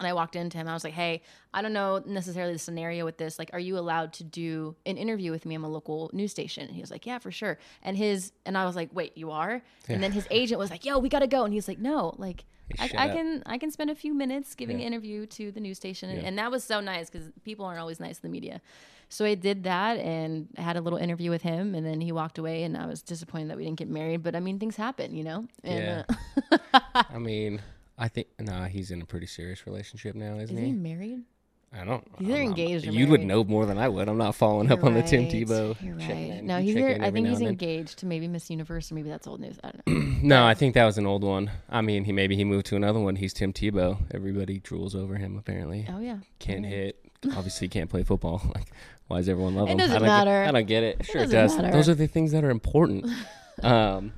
[0.00, 0.66] and I walked into him.
[0.66, 1.22] I was like, "Hey,
[1.54, 3.38] I don't know necessarily the scenario with this.
[3.38, 5.54] Like, are you allowed to do an interview with me?
[5.54, 8.58] I'm a local news station." And he was like, "Yeah, for sure." And his and
[8.58, 9.94] I was like, "Wait, you are?" Yeah.
[9.94, 12.44] And then his agent was like, "Yo, we gotta go." And he's like, "No, like."
[12.78, 14.86] I, I, can I can spend a few minutes giving yeah.
[14.86, 16.28] an interview to the news station, and, yeah.
[16.28, 18.60] and that was so nice because people aren't always nice to the media.
[19.08, 22.38] So I did that and had a little interview with him, and then he walked
[22.38, 24.22] away, and I was disappointed that we didn't get married.
[24.22, 25.48] But I mean, things happen, you know.
[25.64, 26.06] And,
[26.50, 26.58] yeah.
[26.72, 27.60] Uh, I mean,
[28.00, 30.62] I think nah, he's in a pretty serious relationship now, isn't he?
[30.62, 30.72] Is he?
[30.72, 31.20] he married?
[31.72, 32.04] I don't.
[32.18, 34.08] He's either engaged or You would know more than I would.
[34.08, 35.04] I'm not following You're up on right.
[35.04, 35.76] the Tim Tebow.
[35.80, 36.42] You're right.
[36.42, 36.74] No, he's.
[36.74, 39.60] Either, I think he's engaged to maybe Miss Universe, or maybe that's old news.
[39.62, 40.18] I don't know.
[40.22, 41.50] no, I think that was an old one.
[41.68, 43.16] I mean, he maybe he moved to another one.
[43.16, 43.98] He's Tim Tebow.
[44.12, 45.36] Everybody drools over him.
[45.36, 45.86] Apparently.
[45.88, 46.18] Oh yeah.
[46.40, 46.70] Can't yeah.
[46.70, 47.06] hit.
[47.36, 48.42] Obviously, can't play football.
[48.54, 48.72] Like,
[49.06, 49.78] why does everyone love it him?
[49.78, 50.30] Doesn't I don't matter.
[50.30, 51.04] Get, I don't get it.
[51.04, 51.56] Sure, it, it does.
[51.56, 51.72] Matter.
[51.72, 53.06] Those are the things that are important.
[53.62, 54.12] um,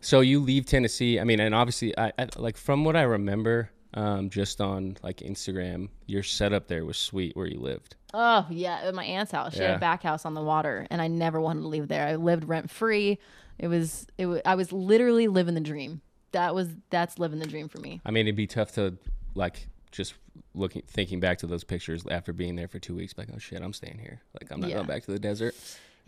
[0.00, 1.18] so you leave Tennessee.
[1.20, 5.18] I mean, and obviously, I, I like from what I remember um, just on like
[5.18, 7.96] Instagram, your setup there was sweet where you lived.
[8.14, 9.54] Oh yeah, at my aunt's house.
[9.54, 9.68] She yeah.
[9.68, 12.06] had a back house on the water, and I never wanted to leave there.
[12.06, 13.18] I lived rent free.
[13.58, 14.26] It was it.
[14.26, 16.00] Was, I was literally living the dream.
[16.32, 18.00] That was that's living the dream for me.
[18.04, 18.96] I mean, it'd be tough to
[19.34, 20.14] like just
[20.54, 23.14] looking thinking back to those pictures after being there for two weeks.
[23.16, 24.20] Like, oh shit, I'm staying here.
[24.40, 24.76] Like, I'm not yeah.
[24.76, 25.54] going back to the desert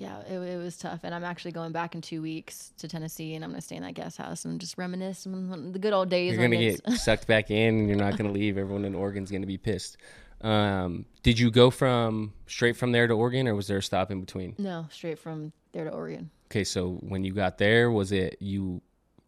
[0.01, 1.01] yeah, it, it, was tough.
[1.03, 3.83] And I'm actually going back in two weeks to Tennessee, and I'm gonna stay in
[3.83, 6.33] that guest house and just reminisce on the good old days.
[6.33, 8.57] You're gonna get sucked back in, and you're not gonna leave.
[8.57, 9.99] Everyone in Oregon's gonna be pissed.
[10.41, 14.11] Um, did you go from straight from there to Oregon, or was there a stop
[14.11, 14.55] in between?
[14.57, 16.31] No, straight from there to Oregon.
[16.51, 18.81] Okay, so when you got there, was it you?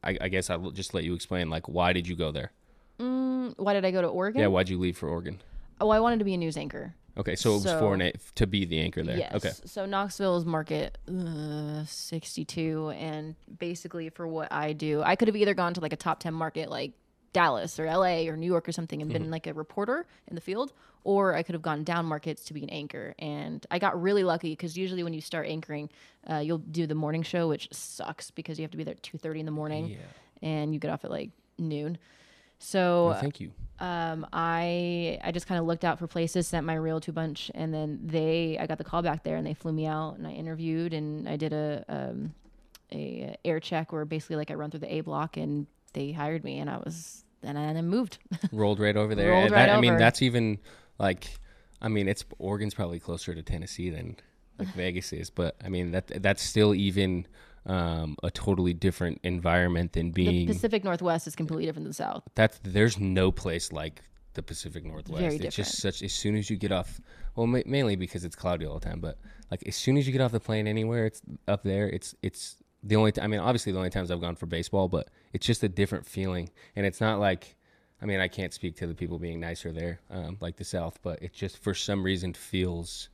[0.02, 1.50] I, I guess I'll just let you explain.
[1.50, 2.50] Like, why did you go there?
[2.98, 4.40] Mm, why did I go to Oregon?
[4.40, 5.38] Yeah, why'd you leave for Oregon?
[5.82, 6.94] Oh, I wanted to be a news anchor.
[7.16, 9.18] Okay, so it was so, for an to be the anchor there.
[9.18, 9.34] Yes.
[9.34, 9.52] Okay.
[9.66, 15.36] So Knoxville is market uh, 62, and basically for what I do, I could have
[15.36, 16.92] either gone to like a top 10 market like
[17.32, 19.24] Dallas or LA or New York or something and mm-hmm.
[19.24, 20.72] been like a reporter in the field,
[21.04, 23.14] or I could have gone down markets to be an anchor.
[23.18, 25.90] And I got really lucky because usually when you start anchoring,
[26.28, 29.02] uh, you'll do the morning show, which sucks because you have to be there at
[29.02, 30.48] 2:30 in the morning, yeah.
[30.48, 31.98] and you get off at like noon.
[32.62, 33.52] So well, thank you.
[33.80, 37.14] Um, I I just kind of looked out for places, sent my reel to a
[37.14, 40.16] bunch, and then they I got the call back there, and they flew me out,
[40.16, 42.34] and I interviewed, and I did a um,
[42.92, 46.44] a air check where basically like I run through the A block, and they hired
[46.44, 48.18] me, and I was and I, and I moved.
[48.52, 49.32] Rolled right over there.
[49.32, 49.78] Rolled right that, over.
[49.78, 50.60] I mean, that's even
[50.98, 51.26] like,
[51.80, 54.16] I mean, it's Oregon's probably closer to Tennessee than
[54.58, 57.26] like Vegas is, but I mean that that's still even
[57.66, 61.94] um, a totally different environment than being the Pacific Northwest is completely different than the
[61.94, 62.22] South.
[62.34, 64.02] That's there's no place like
[64.34, 65.20] the Pacific Northwest.
[65.20, 65.54] Very it's different.
[65.54, 67.00] just such as soon as you get off,
[67.36, 69.18] well, ma- mainly because it's cloudy all the time, but
[69.50, 71.88] like as soon as you get off the plane anywhere, it's up there.
[71.88, 73.12] It's it's the only.
[73.12, 75.68] T- I mean, obviously the only times I've gone for baseball, but it's just a
[75.68, 77.56] different feeling, and it's not like.
[78.00, 80.98] I mean, I can't speak to the people being nicer there, um, like the South,
[81.04, 83.10] but it just for some reason feels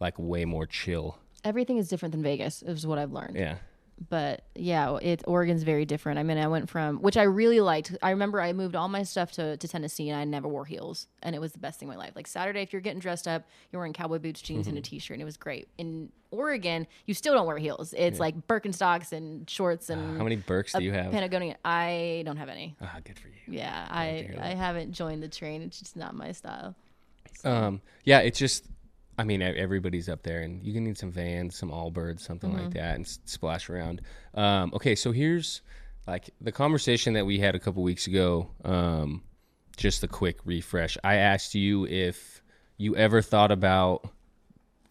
[0.00, 1.16] like way more chill.
[1.44, 3.36] Everything is different than Vegas, is what I've learned.
[3.36, 3.56] Yeah
[4.08, 6.18] but yeah, it Oregon's very different.
[6.18, 7.96] I mean, I went from which I really liked.
[8.02, 11.08] I remember I moved all my stuff to, to Tennessee and I never wore heels,
[11.22, 12.12] and it was the best thing in my life.
[12.14, 14.70] Like Saturday, if you're getting dressed up, you're wearing cowboy boots, jeans, mm-hmm.
[14.70, 14.90] and a mm-hmm.
[14.90, 15.68] t-shirt, and it was great.
[15.78, 17.94] In Oregon, you still don't wear heels.
[17.96, 18.20] It's yeah.
[18.20, 20.16] like Birkenstocks and shorts and.
[20.16, 21.10] Uh, how many Birks do you have?
[21.10, 21.56] Patagonia.
[21.64, 22.76] I don't have any.
[22.80, 23.34] Ah, good for you.
[23.58, 25.62] Yeah, I I haven't joined the train.
[25.62, 26.74] It's just not my style.
[27.34, 27.50] So.
[27.50, 27.80] Um.
[28.04, 28.64] Yeah, it's just
[29.18, 32.64] I mean, everybody's up there, and you can need some Vans, some Allbirds, something mm-hmm.
[32.64, 34.00] like that, and s- splash around.
[34.34, 35.60] Um, okay, so here's
[36.06, 38.48] like the conversation that we had a couple weeks ago.
[38.64, 39.24] Um,
[39.76, 40.96] just a quick refresh.
[41.02, 42.42] I asked you if
[42.76, 44.08] you ever thought about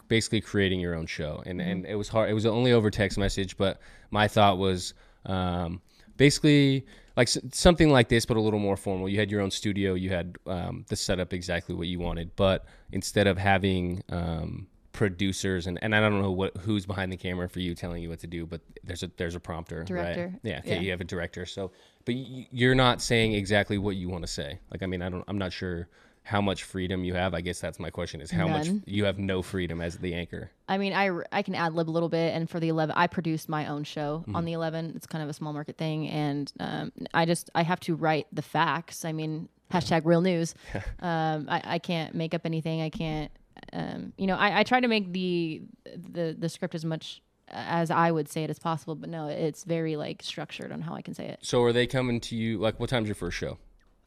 [0.09, 1.69] basically creating your own show, and mm-hmm.
[1.69, 2.29] and it was hard.
[2.29, 3.79] It was only over text message, but
[4.11, 4.93] my thought was
[5.25, 5.81] um,
[6.17, 6.85] basically
[7.17, 9.09] like something like this, but a little more formal.
[9.09, 9.95] You had your own studio.
[9.95, 15.65] You had um, the setup exactly what you wanted, but instead of having um, producers
[15.65, 18.19] and, and I don't know what who's behind the camera for you telling you what
[18.19, 20.27] to do, but there's a there's a prompter, director.
[20.31, 20.39] right?
[20.43, 20.81] Yeah, okay, yeah.
[20.81, 21.47] you have a director.
[21.47, 21.71] So,
[22.05, 24.59] but you're not saying exactly what you want to say.
[24.69, 25.25] Like, I mean, I don't.
[25.27, 25.89] I'm not sure
[26.27, 27.33] how much freedom you have.
[27.33, 28.51] I guess that's my question: is how None.
[28.51, 30.51] much you have no freedom as the anchor.
[30.67, 33.07] I mean, I I can ad lib a little bit, and for the eleven, I
[33.07, 34.35] produced my own show mm-hmm.
[34.35, 34.91] on the eleven.
[34.95, 38.27] It's kind of a small market thing, and um, I just I have to write
[38.33, 39.05] the facts.
[39.05, 40.53] I mean, hashtag real news.
[40.99, 42.81] um, I I can't make up anything.
[42.81, 43.31] I can't.
[43.71, 47.89] Um, you know, I, I try to make the the the script as much as
[47.89, 51.01] I would say it as possible, but no, it's very like structured on how I
[51.01, 51.39] can say it.
[51.41, 52.57] So are they coming to you?
[52.57, 53.57] Like, what time's your first show?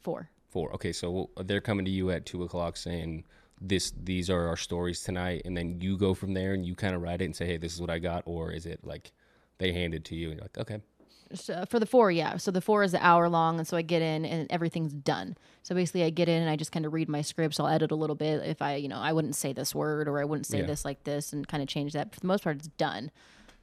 [0.02, 0.28] Four.
[0.50, 0.72] Four.
[0.74, 3.24] Okay, so they're coming to you at two o'clock saying
[3.60, 6.94] this these are our stories tonight, and then you go from there and you kind
[6.94, 9.12] of write it and say, hey, this is what I got, or is it like
[9.58, 10.80] they hand it to you and you're like, okay.
[11.32, 12.38] So for the four, yeah.
[12.38, 15.36] So the four is an hour long, and so I get in and everything's done.
[15.62, 17.60] So basically, I get in and I just kind of read my scripts.
[17.60, 20.18] I'll edit a little bit if I, you know, I wouldn't say this word or
[20.18, 20.66] I wouldn't say yeah.
[20.66, 22.12] this like this, and kind of change that.
[22.12, 23.12] For the most part, it's done.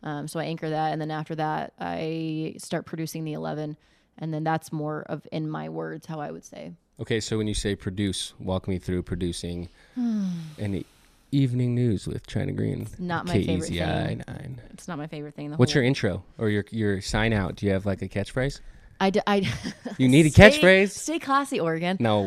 [0.03, 3.75] Um, so I anchor that, and then after that, I start producing the eleven
[4.17, 6.73] and then that's more of in my words how I would say.
[6.99, 9.69] Okay, so when you say produce, walk me through producing
[10.59, 10.85] any
[11.31, 12.81] evening news with Chynna Greene.
[12.81, 14.23] It's not my favorite thing.
[14.27, 14.61] Nine.
[14.71, 15.51] It's not my favorite thing.
[15.53, 17.55] What's your intro or your your sign out?
[17.55, 18.61] Do you have like a catchphrase?
[18.99, 19.47] I, d- I
[19.97, 20.89] you need a stay, catchphrase.
[20.89, 21.97] Stay classy, Oregon.
[21.99, 22.21] No.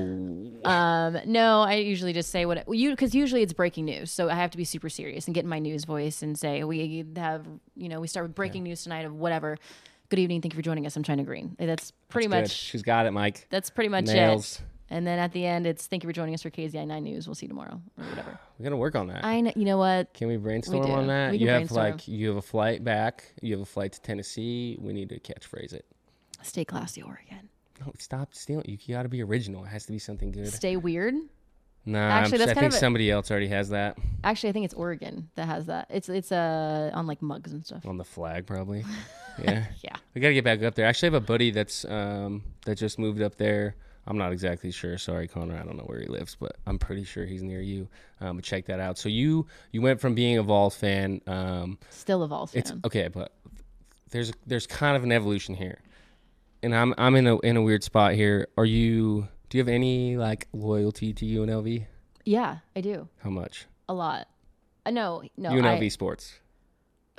[0.64, 4.34] Um, no, I usually just say what you because usually it's breaking news, so I
[4.34, 7.46] have to be super serious and get in my news voice and say we have
[7.74, 8.70] you know we start with breaking yeah.
[8.70, 9.58] news tonight of whatever
[10.10, 10.42] good evening.
[10.42, 10.96] Thank you for joining us.
[10.96, 11.56] I'm Chynna Greene.
[11.58, 12.56] That's pretty that's much.
[12.56, 13.46] She's got it, Mike.
[13.48, 14.56] That's pretty much Nails.
[14.56, 14.62] it.
[14.92, 17.28] And then at the end, it's thank you for joining us for KEZI 9 News.
[17.28, 18.38] We'll see you tomorrow or whatever.
[18.58, 19.24] We're gonna work on that.
[19.24, 19.52] I know.
[19.54, 20.12] You know what?
[20.12, 21.38] Can we brainstorm we on that?
[21.38, 21.90] you have brainstorm.
[21.92, 23.32] like you have a flight back.
[23.40, 24.76] You have a flight to Tennessee.
[24.80, 25.86] We need to catchphrase it.
[26.42, 27.48] Stay classy, Oregon.
[27.80, 28.64] No, stop stealing.
[28.66, 29.64] You, you got to be original.
[29.64, 30.52] It has to be something good.
[30.52, 31.14] Stay weird.
[31.86, 33.96] Nah, actually, that's I think somebody else already has that.
[34.22, 35.86] Actually, I think it's Oregon that has that.
[35.90, 37.86] It's it's uh on like mugs and stuff.
[37.86, 38.84] On the flag, probably.
[39.42, 39.64] Yeah.
[39.82, 39.96] yeah.
[40.14, 40.84] We gotta get back up there.
[40.84, 43.74] Actually, I actually have a buddy that's um that just moved up there.
[44.06, 44.98] I'm not exactly sure.
[44.98, 45.56] Sorry, Connor.
[45.56, 47.88] I don't know where he lives, but I'm pretty sure he's near you.
[48.20, 48.98] Um, but check that out.
[48.98, 51.20] So you you went from being a Vols fan.
[51.26, 52.60] Um, Still a Vols fan.
[52.60, 53.32] It's okay, but
[54.10, 55.78] there's there's kind of an evolution here,
[56.62, 58.48] and I'm I'm in a in a weird spot here.
[58.58, 59.28] Are you?
[59.50, 61.84] Do you have any like loyalty to UNLV?
[62.24, 63.08] Yeah, I do.
[63.18, 63.66] How much?
[63.88, 64.28] A lot.
[64.86, 65.50] Uh, no, no.
[65.50, 66.38] UNLV I, sports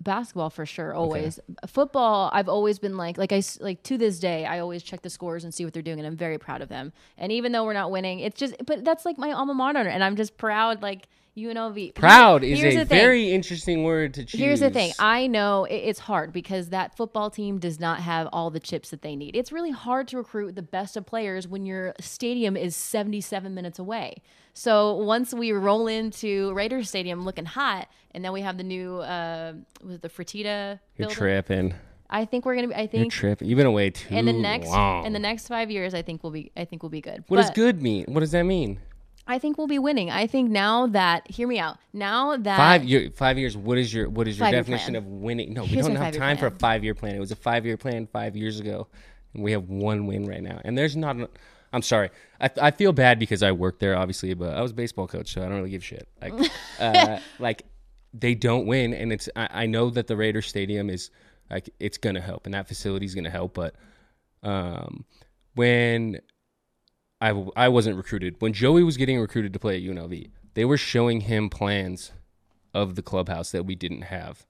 [0.01, 1.67] basketball for sure always okay.
[1.67, 5.09] football i've always been like like i like to this day i always check the
[5.09, 7.63] scores and see what they're doing and i'm very proud of them and even though
[7.63, 10.82] we're not winning it's just but that's like my alma mater and i'm just proud
[10.82, 11.07] like
[11.38, 11.95] UNLV.
[11.95, 14.39] Proud is a very interesting word to choose.
[14.39, 14.91] Here's the thing.
[14.99, 19.01] I know it's hard because that football team does not have all the chips that
[19.01, 19.36] they need.
[19.36, 23.79] It's really hard to recruit the best of players when your stadium is 77 minutes
[23.79, 24.21] away.
[24.53, 28.97] So once we roll into Raiders Stadium looking hot, and then we have the new
[28.97, 29.53] uh,
[29.84, 30.79] was the Fertitta.
[30.97, 31.73] You're tripping.
[32.09, 32.75] I think we're gonna be.
[32.75, 33.47] I think You're tripping.
[33.47, 35.05] You've been away too in the next long.
[35.05, 35.93] in the next five years.
[35.93, 36.51] I think we'll be.
[36.57, 37.23] I think we'll be good.
[37.27, 38.05] What but does good mean?
[38.09, 38.79] What does that mean?
[39.28, 40.09] I think we'll be winning.
[40.09, 41.78] I think now that hear me out.
[41.93, 43.55] Now that five year five years.
[43.55, 45.53] What is your what is your definition of winning?
[45.53, 47.15] No, Here's we don't have time for a five year plan.
[47.15, 48.88] It was a five year plan five years ago,
[49.34, 50.59] and we have one win right now.
[50.63, 51.17] And there's not.
[51.74, 52.09] I'm sorry.
[52.39, 55.34] I, I feel bad because I worked there, obviously, but I was a baseball coach,
[55.34, 56.07] so I don't really give a shit.
[56.22, 57.63] Like, uh, like
[58.13, 59.30] they don't win, and it's.
[59.36, 61.11] I, I know that the Raiders Stadium is
[61.49, 63.76] like it's gonna help, and that facility is gonna help, but
[64.43, 65.05] um,
[65.55, 66.19] when
[67.22, 70.78] I I wasn't recruited when Joey was getting recruited to play at UNLV, they were
[70.78, 72.11] showing him plans
[72.74, 74.45] of the clubhouse that we didn't have,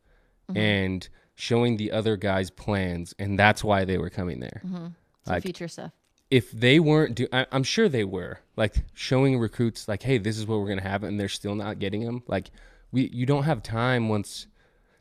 [0.49, 0.57] mm-hmm.
[0.57, 4.61] and showing the other guys plans, and that's why they were coming there.
[4.65, 4.87] Mm-hmm.
[5.27, 5.91] Like, future stuff
[6.31, 10.37] if they weren't do I, am sure they were like showing recruits like hey this
[10.37, 12.51] is what we're gonna have and they're still not getting them like
[12.91, 14.47] we you don't have time once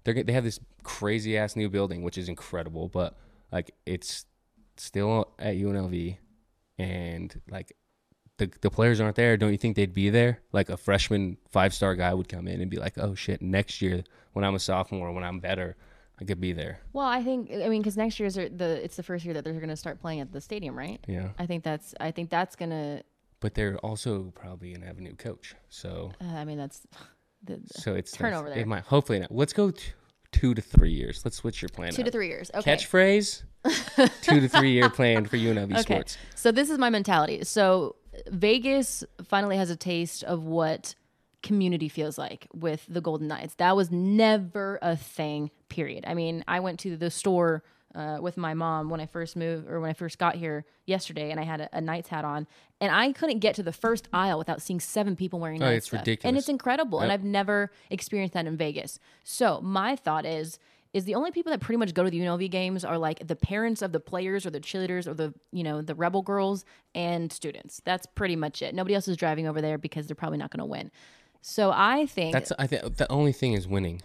[0.04, 3.16] they're they have this crazy ass new building, which is incredible, but
[3.52, 4.24] like it's
[4.76, 6.16] still at UNLV,
[6.80, 7.76] and like
[8.38, 9.36] the the players aren't there.
[9.36, 10.40] Don't you think they'd be there?
[10.52, 13.82] Like a freshman five star guy would come in and be like, oh shit, next
[13.82, 14.02] year
[14.32, 15.76] when I'm a sophomore, when I'm better.
[16.20, 16.80] I could be there.
[16.92, 19.44] Well, I think I mean because next year is the it's the first year that
[19.44, 21.00] they're going to start playing at the stadium, right?
[21.08, 21.30] Yeah.
[21.38, 23.02] I think that's I think that's gonna.
[23.40, 26.12] But they're also probably gonna have a new coach, so.
[26.20, 26.86] Uh, I mean that's.
[27.42, 28.58] The, so it's turnover there.
[28.58, 29.32] It might hopefully not.
[29.34, 29.92] Let's go t-
[30.32, 31.22] two to three years.
[31.24, 31.92] Let's switch your plan.
[31.92, 32.06] Two up.
[32.06, 32.50] to three years.
[32.54, 32.76] Okay.
[32.76, 33.42] Catchphrase.
[34.22, 35.82] two to three year plan for UNLV okay.
[35.82, 36.18] sports.
[36.34, 37.44] So this is my mentality.
[37.44, 37.96] So
[38.28, 40.94] Vegas finally has a taste of what
[41.42, 43.54] community feels like with the Golden Knights.
[43.56, 46.04] That was never a thing, period.
[46.06, 47.62] I mean, I went to the store
[47.94, 51.30] uh, with my mom when I first moved or when I first got here yesterday,
[51.30, 52.46] and I had a, a Knights hat on,
[52.80, 55.86] and I couldn't get to the first aisle without seeing seven people wearing oh, it's
[55.86, 56.00] stuff.
[56.00, 56.98] ridiculous, and it's incredible.
[56.98, 57.04] Yep.
[57.04, 58.98] And I've never experienced that in Vegas.
[59.24, 60.58] So my thought is.
[60.92, 63.36] Is the only people that pretty much go to the UNLV games are like the
[63.36, 66.64] parents of the players or the cheerleaders or the you know the rebel girls
[66.96, 67.80] and students.
[67.84, 68.74] That's pretty much it.
[68.74, 70.90] Nobody else is driving over there because they're probably not going to win.
[71.42, 74.02] So I think that's I think the only thing is winning.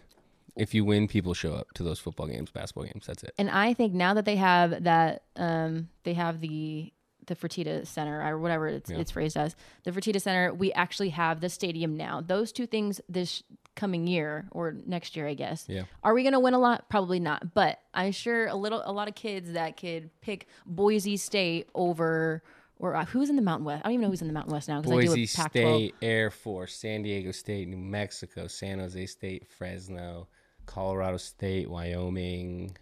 [0.56, 3.06] If you win, people show up to those football games, basketball games.
[3.08, 3.34] That's it.
[3.38, 6.92] And I think now that they have that, um, they have the
[7.28, 8.98] the Fertitta Center or whatever it's, yeah.
[8.98, 10.54] it's phrased as the Fertitta Center.
[10.54, 12.22] We actually have the stadium now.
[12.22, 13.42] Those two things this
[13.76, 15.66] coming year or next year, I guess.
[15.68, 15.84] Yeah.
[16.04, 16.88] Are we going to win a lot?
[16.90, 17.54] Probably not.
[17.54, 22.44] But I'm sure a little, a lot of kids that could pick Boise State over
[22.78, 23.82] or uh, who's in the Mountain West?
[23.86, 24.82] I don't even know who's in the Mountain West now.
[24.82, 30.28] Boise I do State, Air Force, San Diego State, New Mexico, San Jose State, Fresno,
[30.66, 32.78] Colorado State, Wyoming.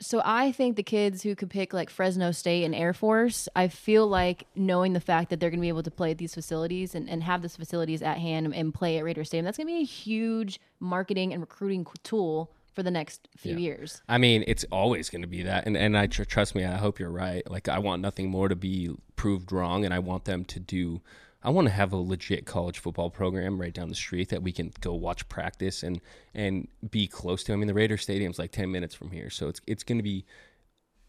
[0.00, 3.68] So I think the kids who could pick like Fresno State and Air Force, I
[3.68, 6.34] feel like knowing the fact that they're going to be able to play at these
[6.34, 9.68] facilities and, and have these facilities at hand and play at Raider Stadium, that's going
[9.68, 13.58] to be a huge marketing and recruiting tool for the next few yeah.
[13.58, 14.02] years.
[14.08, 16.64] I mean, it's always going to be that, and and I tr- trust me.
[16.64, 17.48] I hope you're right.
[17.48, 21.00] Like I want nothing more to be proved wrong, and I want them to do.
[21.44, 24.50] I want to have a legit college football program right down the street that we
[24.50, 26.00] can go watch practice and
[26.34, 27.52] and be close to.
[27.52, 30.04] I mean, the Raider Stadium's like ten minutes from here, so it's it's going to
[30.04, 30.24] be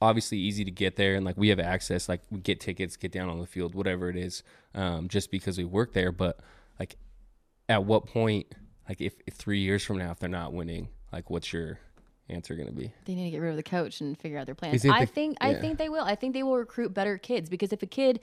[0.02, 3.14] obviously easy to get there and like we have access like we get tickets get
[3.14, 4.44] down on the field whatever it is
[4.76, 6.42] um, just because we work there but
[6.82, 6.98] like
[7.70, 8.46] at what point
[8.90, 11.80] like if, if three years from now if they're not winning like, what's your
[12.28, 12.92] answer going to be?
[13.06, 14.86] They need to get rid of the coach and figure out their plans.
[14.86, 15.48] I the, think yeah.
[15.48, 16.04] I think they will.
[16.04, 18.20] I think they will recruit better kids because if a kid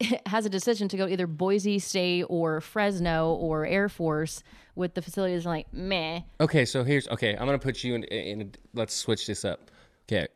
[0.26, 4.42] has a decision to go either Boise State or Fresno or Air Force
[4.74, 6.20] with the facilities like meh.
[6.40, 7.36] Okay, so here's okay.
[7.36, 8.04] I'm gonna put you in.
[8.04, 9.70] in let's switch this up.
[10.08, 10.28] Okay,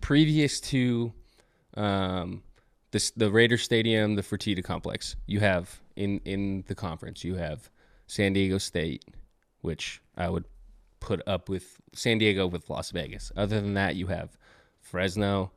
[0.00, 1.12] previous to
[1.74, 2.42] um,
[2.90, 7.70] this the Raider Stadium, the Fertitta Complex, you have in in the conference you have
[8.06, 9.04] San Diego State,
[9.62, 10.44] which I would
[11.00, 13.32] put up with San Diego with Las Vegas.
[13.36, 14.36] Other than that, you have
[14.80, 15.52] Fresno,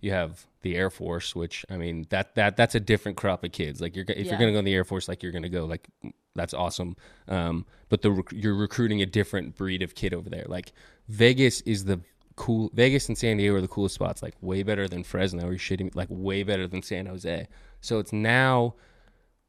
[0.00, 3.52] you have the Air Force, which I mean that that that's a different crop of
[3.52, 3.80] kids.
[3.80, 4.30] Like you're if yeah.
[4.30, 5.88] you're gonna go in the Air Force, like you're gonna go like
[6.34, 6.96] that's awesome.
[7.28, 10.46] Um, but the you're recruiting a different breed of kid over there.
[10.48, 10.72] Like
[11.08, 12.00] Vegas is the
[12.34, 12.70] cool.
[12.74, 14.22] Vegas and San Diego are the coolest spots.
[14.22, 15.46] Like way better than Fresno.
[15.46, 15.84] Are you shitting?
[15.84, 15.90] Me?
[15.94, 17.46] Like way better than San Jose.
[17.80, 18.74] So it's now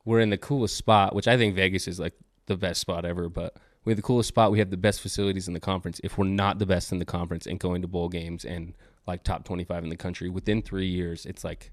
[0.04, 2.14] we're in the coolest spot, which I think Vegas is like
[2.46, 3.30] the best spot ever.
[3.30, 4.52] But we have the coolest spot.
[4.52, 6.02] We have the best facilities in the conference.
[6.04, 8.74] If we're not the best in the conference and going to bowl games and
[9.08, 11.72] like top 25 in the country within three years, it's like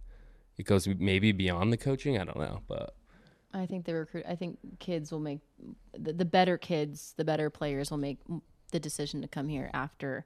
[0.56, 2.18] it goes maybe beyond the coaching.
[2.18, 2.94] I don't know, but
[3.54, 4.24] I think the recruit.
[4.28, 5.40] I think kids will make
[5.98, 8.18] the, the better kids, the better players will make
[8.70, 10.24] the decision to come here after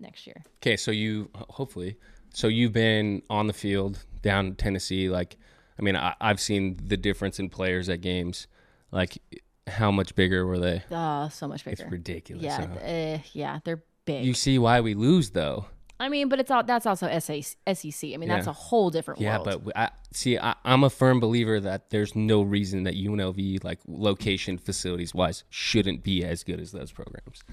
[0.00, 0.44] next year.
[0.58, 1.96] Okay, so you hopefully,
[2.32, 5.08] so you've been on the field down in Tennessee.
[5.08, 5.36] Like,
[5.78, 8.46] I mean, I, I've seen the difference in players at games.
[8.90, 9.18] Like,
[9.66, 10.82] how much bigger were they?
[10.90, 11.82] Oh, so much bigger.
[11.82, 12.44] It's ridiculous.
[12.44, 12.78] Yeah, huh?
[12.84, 14.24] uh, yeah, they're big.
[14.24, 15.66] You see why we lose though.
[16.00, 17.38] I mean, but it's all that's also SEC.
[17.44, 18.36] I mean, yeah.
[18.36, 19.46] that's a whole different yeah, world.
[19.46, 20.38] Yeah, but I see.
[20.38, 25.44] I, am a firm believer that there's no reason that UNLV, like location facilities wise,
[25.48, 27.44] shouldn't be as good as those programs.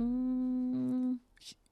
[0.00, 1.18] Mm.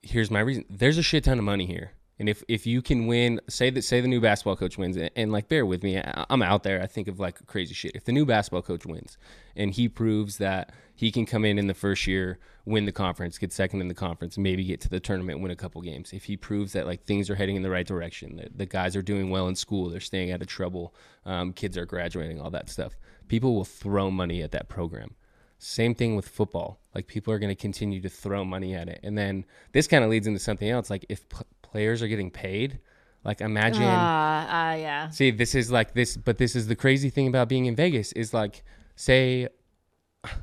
[0.02, 0.64] Here's my reason.
[0.68, 1.92] There's a shit ton of money here.
[2.18, 5.10] And if, if you can win, say that say the new basketball coach wins, and,
[5.16, 6.80] and like bear with me, I, I'm out there.
[6.80, 7.92] I think of like crazy shit.
[7.94, 9.18] If the new basketball coach wins,
[9.56, 13.36] and he proves that he can come in in the first year, win the conference,
[13.36, 16.12] get second in the conference, maybe get to the tournament, win a couple games.
[16.12, 18.94] If he proves that like things are heading in the right direction, that the guys
[18.94, 20.94] are doing well in school, they're staying out of trouble,
[21.26, 22.96] um, kids are graduating, all that stuff,
[23.26, 25.16] people will throw money at that program.
[25.58, 26.80] Same thing with football.
[26.94, 30.04] Like people are going to continue to throw money at it, and then this kind
[30.04, 30.90] of leads into something else.
[30.90, 31.38] Like if p-
[31.74, 32.78] players are getting paid.
[33.24, 33.82] Like imagine.
[33.82, 35.08] Uh, uh, yeah.
[35.08, 38.12] See, this is like this, but this is the crazy thing about being in Vegas
[38.12, 38.62] is like,
[38.94, 39.48] say,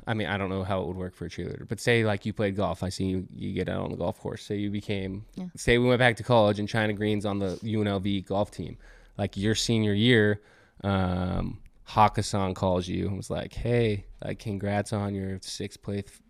[0.06, 2.26] I mean, I don't know how it would work for a cheerleader, but say like
[2.26, 2.84] you played golf.
[2.84, 4.44] I see you, you get out on the golf course.
[4.44, 5.46] Say you became, yeah.
[5.56, 8.78] say we went back to college and Chynna Greene's on the UNLV golf team.
[9.18, 10.42] Like your senior year,
[10.84, 16.21] um, Hakkasan calls you and was like, "Hey, like congrats on your sixth place,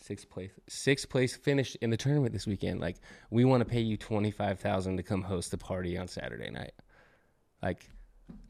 [0.00, 2.80] sixth place, sixth place finish in the tournament this weekend.
[2.80, 2.96] Like,
[3.30, 6.50] we want to pay you twenty five thousand to come host the party on Saturday
[6.50, 6.72] night.
[7.62, 7.88] Like,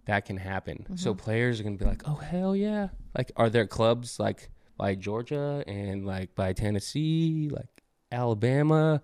[0.07, 0.79] that can happen.
[0.85, 0.97] Mm-hmm.
[0.97, 4.95] So players are gonna be like, "Oh hell yeah!" Like, are there clubs like by
[4.95, 9.03] Georgia and like by Tennessee, like Alabama?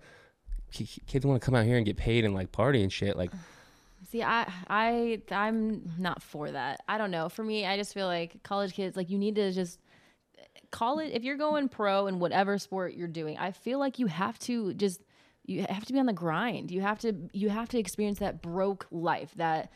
[0.71, 3.17] Kids want to come out here and get paid and like party and shit.
[3.17, 3.31] Like,
[4.11, 6.81] see, I, I, I'm not for that.
[6.87, 7.29] I don't know.
[7.29, 9.79] For me, I just feel like college kids, like, you need to just
[10.71, 11.11] call it.
[11.13, 14.73] If you're going pro in whatever sport you're doing, I feel like you have to
[14.73, 15.01] just
[15.45, 16.71] you have to be on the grind.
[16.71, 19.71] You have to you have to experience that broke life that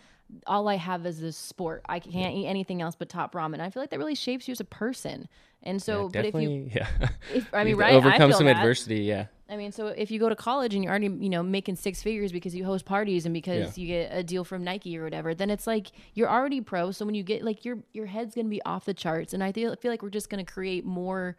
[0.47, 1.83] all I have is this sport.
[1.87, 2.41] I can't yeah.
[2.41, 3.59] eat anything else but top ramen.
[3.59, 5.27] I feel like that really shapes you as a person.
[5.63, 6.87] And so, yeah, but if you, yeah,
[7.33, 8.57] if, I mean, right, overcome some that.
[8.57, 9.27] adversity, yeah.
[9.47, 12.01] I mean, so if you go to college and you're already, you know, making six
[12.01, 13.81] figures because you host parties and because yeah.
[13.81, 16.91] you get a deal from Nike or whatever, then it's like you're already pro.
[16.91, 19.51] So when you get like your your head's gonna be off the charts, and I
[19.51, 21.37] feel feel like we're just gonna create more,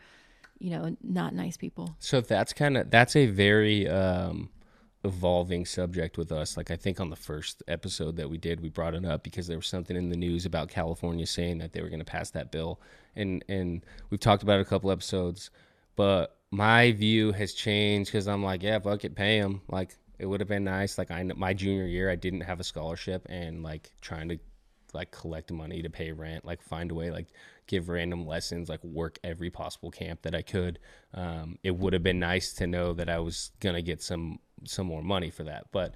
[0.59, 1.97] you know, not nice people.
[1.99, 4.51] So that's kind of that's a very um
[5.07, 6.57] evolving subject with us.
[6.57, 9.47] Like I think on the first episode that we did, we brought it up because
[9.47, 12.31] there was something in the news about California saying that they were going to pass
[12.31, 12.81] that bill,
[13.17, 15.51] and and we've talked about it a couple episodes,
[15.97, 19.61] but my view has changed because I'm like, yeah, fuck it, pay him.
[19.69, 20.97] Like it would have been nice.
[20.97, 24.39] Like I my junior year, I didn't have a scholarship, and like trying to
[24.95, 27.27] like collect money to pay rent, like find a way, like
[27.67, 30.79] give random lessons, like work every possible camp that I could.
[31.13, 34.87] Um, it would have been nice to know that I was gonna get some some
[34.87, 35.67] more money for that.
[35.73, 35.95] But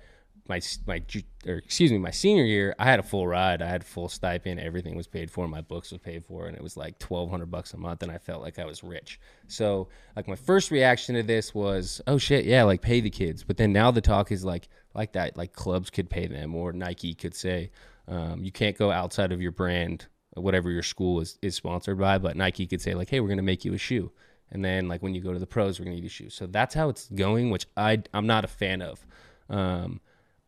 [0.51, 1.01] my my
[1.47, 3.63] or excuse me, my senior year, I had a full ride.
[3.63, 4.59] I had full stipend.
[4.59, 5.47] Everything was paid for.
[5.47, 8.11] My books was paid for, and it was like twelve hundred bucks a month, and
[8.11, 9.21] I felt like I was rich.
[9.47, 13.45] So like my first reaction to this was, oh shit, yeah, like pay the kids.
[13.45, 16.73] But then now the talk is like like that, like clubs could pay them, or
[16.73, 17.71] Nike could say,
[18.09, 22.19] um, you can't go outside of your brand, whatever your school is is sponsored by.
[22.19, 24.11] But Nike could say like, hey, we're gonna make you a shoe
[24.53, 26.29] and then like when you go to the pros, we're gonna need a shoe.
[26.29, 29.07] So that's how it's going, which I I'm not a fan of.
[29.49, 30.01] Um,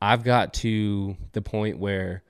[0.02, 2.24] I've got to the point where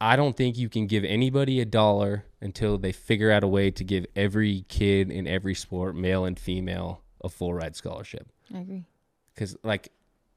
[0.00, 3.72] I don't think you can give anybody a dollar until they figure out a way
[3.72, 8.28] to give every kid in every sport, male and female, a full ride scholarship.
[8.54, 8.84] I agree.
[9.34, 9.90] Because like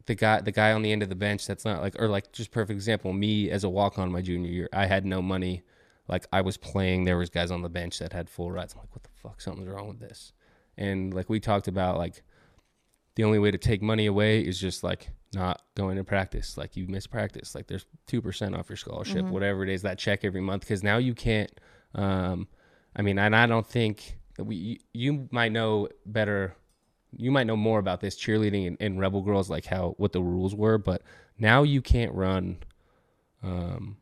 [0.08, 2.32] the guy the guy on the end of the bench that's not like or like
[2.32, 5.62] just perfect example me as a walk on my junior year I had no money
[6.08, 8.74] like I was playing, there was guys on the bench that had full rides.
[8.74, 9.40] I'm like, what the fuck?
[9.42, 10.34] Something's wrong with this.
[10.78, 12.24] And like we talked about, like
[13.16, 16.58] the only way to take money away is just like not going to practice.
[16.58, 17.56] Like you miss practice.
[17.56, 19.32] Like there's two percent off your scholarship, mm-hmm.
[19.32, 20.64] whatever it is, that check every month.
[20.64, 21.52] Because now you can't.
[21.96, 22.48] Um,
[22.96, 24.82] I mean, and I don't think we.
[24.94, 26.56] You, might know better
[27.14, 30.22] you might know more about this cheerleading and, and, rebel girls like how what the
[30.22, 31.02] rules were but
[31.38, 32.58] now you can't run
[33.44, 33.98] um,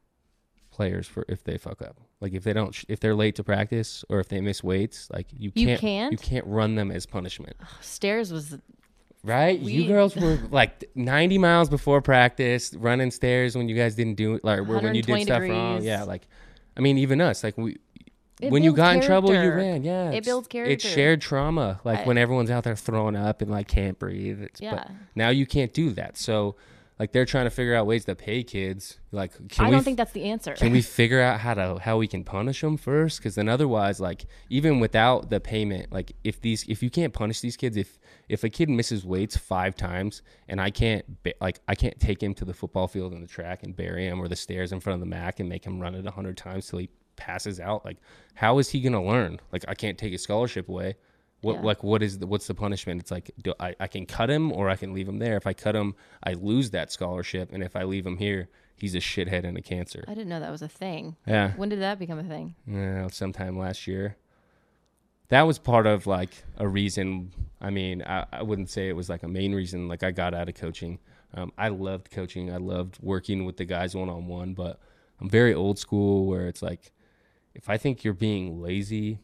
[0.80, 1.98] players for if they fuck up.
[2.22, 5.28] Like if they don't, if they're late to practice or if they miss weights, like
[5.32, 7.56] you can't, you can't, you can't run them as punishment.
[7.82, 8.58] Stairs was
[9.24, 9.60] right.
[9.60, 14.16] We, you girls were like 90 miles before practice, running stairs when you guys didn't
[14.16, 15.84] do it, like when you did stuff wrong.
[15.84, 16.28] Yeah, like
[16.78, 17.78] I mean, even us, like we.
[18.42, 19.02] It when you got character.
[19.02, 19.84] in trouble, you ran.
[19.84, 20.72] Yeah, it builds character.
[20.72, 21.82] It's shared trauma.
[21.84, 24.42] Like I, when everyone's out there throwing up and like can't breathe.
[24.42, 24.86] It's, yeah.
[25.14, 26.18] now you can't do that.
[26.18, 26.56] So
[27.00, 29.00] like they're trying to figure out ways to pay kids.
[29.14, 30.54] Like, I don't think that's the answer.
[30.54, 33.20] Can we figure out how to how we can punish them first?
[33.20, 37.40] Because then otherwise, like even without the payment, like if these if you can't punish
[37.40, 37.98] these kids, if
[38.28, 41.06] if a kid misses weights five times and I can't
[41.40, 44.22] like I can't take him to the football field and the track and bury him
[44.22, 46.36] or the stairs in front of the Mack and make him run it a hundred
[46.36, 47.98] times till he passes out, like
[48.34, 49.40] how is he gonna learn?
[49.54, 50.96] Like I can't take his scholarship away.
[51.42, 51.62] What yeah.
[51.62, 53.02] like what is the what's the punishment?
[53.02, 55.38] It's like do I, I can cut him or I can leave him there.
[55.38, 58.96] If I cut him, I lose that scholarship, and if I leave him here, he's
[58.96, 60.04] a shithead and a cancer.
[60.08, 61.16] I didn't know that was a thing.
[61.26, 61.52] Yeah.
[61.56, 62.56] When did that become a thing?
[62.68, 64.18] Yeah, sometime last year.
[65.30, 67.32] That was part of like a reason.
[67.62, 69.88] I mean, I, I wouldn't say it was like a main reason.
[69.88, 71.00] Like I got out of coaching.
[71.34, 72.52] Um, I loved coaching.
[72.52, 74.80] I loved working with the guys one on one, but
[75.22, 76.92] I'm very old school where it's like,
[77.54, 79.20] if I think you're being lazy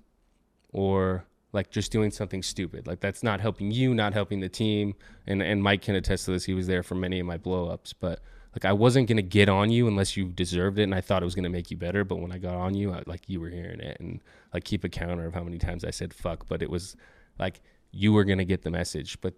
[0.71, 1.25] or
[1.55, 2.85] like just doing something stupid.
[2.85, 4.93] Like that's not helping you, not helping the team.
[5.25, 6.43] And and Mike can attest to this.
[6.43, 7.93] He was there for many of my blowups.
[7.99, 8.19] But
[8.53, 11.25] like I wasn't gonna get on you unless you deserved it, and I thought it
[11.25, 12.03] was gonna make you better.
[12.03, 14.19] But when I got on you, I, like you were hearing it, and
[14.53, 16.47] like keep a counter of how many times I said fuck.
[16.47, 16.97] But it was
[17.39, 19.19] like you were gonna get the message.
[19.21, 19.35] But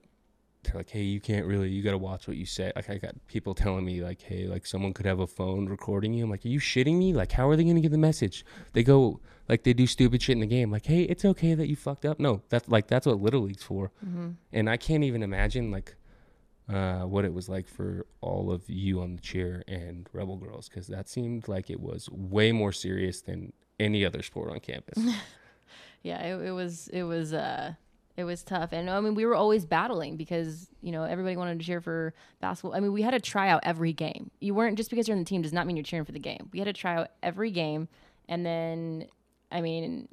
[0.63, 2.71] they're like, hey, you can't really, you got to watch what you say.
[2.75, 6.13] Like, I got people telling me, like, hey, like, someone could have a phone recording
[6.13, 6.23] you.
[6.23, 7.13] I'm like, are you shitting me?
[7.13, 8.45] Like, how are they going to get the message?
[8.73, 10.71] They go, like, they do stupid shit in the game.
[10.71, 12.19] Like, hey, it's okay that you fucked up.
[12.19, 13.91] No, that's like, that's what Little League's for.
[14.05, 14.29] Mm-hmm.
[14.51, 15.95] And I can't even imagine, like,
[16.69, 20.67] uh, what it was like for all of you on the cheer and Rebel Girls,
[20.67, 25.01] because that seemed like it was way more serious than any other sport on campus.
[26.03, 27.73] yeah, it, it was, it was, uh,
[28.17, 28.73] it was tough.
[28.73, 32.15] And I mean, we were always battling because, you know, everybody wanted to cheer for
[32.41, 32.75] basketball.
[32.75, 34.31] I mean, we had to try out every game.
[34.41, 36.19] You weren't just because you're in the team does not mean you're cheering for the
[36.19, 36.49] game.
[36.51, 37.87] We had to try out every game.
[38.27, 39.05] And then,
[39.51, 40.07] I mean,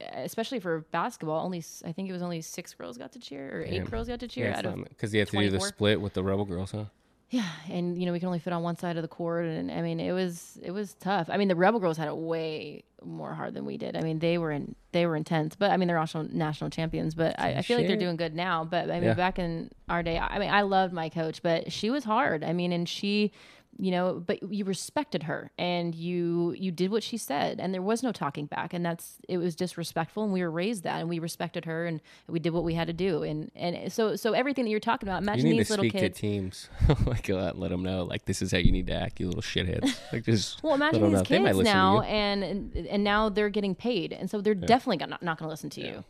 [0.00, 3.62] especially for basketball, only I think it was only six girls got to cheer or
[3.62, 4.46] eight girls got to cheer.
[4.46, 6.86] Yeah, because you have to do the split with the Rebel Girls, huh?
[7.32, 9.72] Yeah, and you know we can only fit on one side of the court, and
[9.72, 11.30] I mean it was it was tough.
[11.30, 13.96] I mean the Rebel Girls had it way more hard than we did.
[13.96, 17.14] I mean they were in they were intense, but I mean they're also national champions.
[17.14, 18.64] But I, I, feel like they're doing good now.
[18.64, 19.14] But I mean yeah.
[19.14, 22.44] back in our day, I mean I loved my coach, but she was hard.
[22.44, 23.32] I mean, and she
[23.78, 27.82] you know but you respected her and you you did what she said and there
[27.82, 31.08] was no talking back and that's it was disrespectful and we were raised that and
[31.08, 34.32] we respected her and we did what we had to do and and so so
[34.32, 36.16] everything that you're talking about imagine you need these to little speak kids.
[36.16, 36.68] to teams.
[37.06, 39.18] Like go out and let them know like this is how you need to act
[39.18, 39.98] you little shitheads.
[40.12, 44.30] Like just well imagine these kids now and, and and now they're getting paid and
[44.30, 44.66] so they're yeah.
[44.66, 45.86] definitely not, not going to listen to yeah.
[45.88, 46.04] you.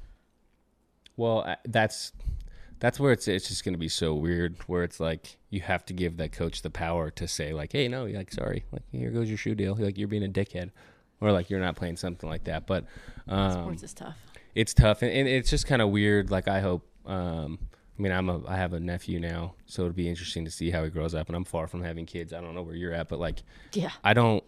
[1.17, 2.13] Well that's
[2.83, 5.95] that's where it's it's just gonna be so weird where it's like you have to
[5.95, 9.11] give that coach the power to say like hey no you're like sorry like here
[9.11, 10.71] goes your shoe deal like you're being a dickhead
[11.21, 12.67] or like you're not playing something like that.
[12.67, 12.85] But
[13.29, 14.17] um, sports is tough.
[14.57, 17.59] it's tough and, and it's just kind of weird like i hope um,
[17.97, 20.71] i mean i'm a i have a nephew now so it'll be interesting to see
[20.71, 22.93] how he grows up and i'm far from having kids i don't know where you're
[22.93, 23.91] at but like yeah.
[24.03, 24.43] I don't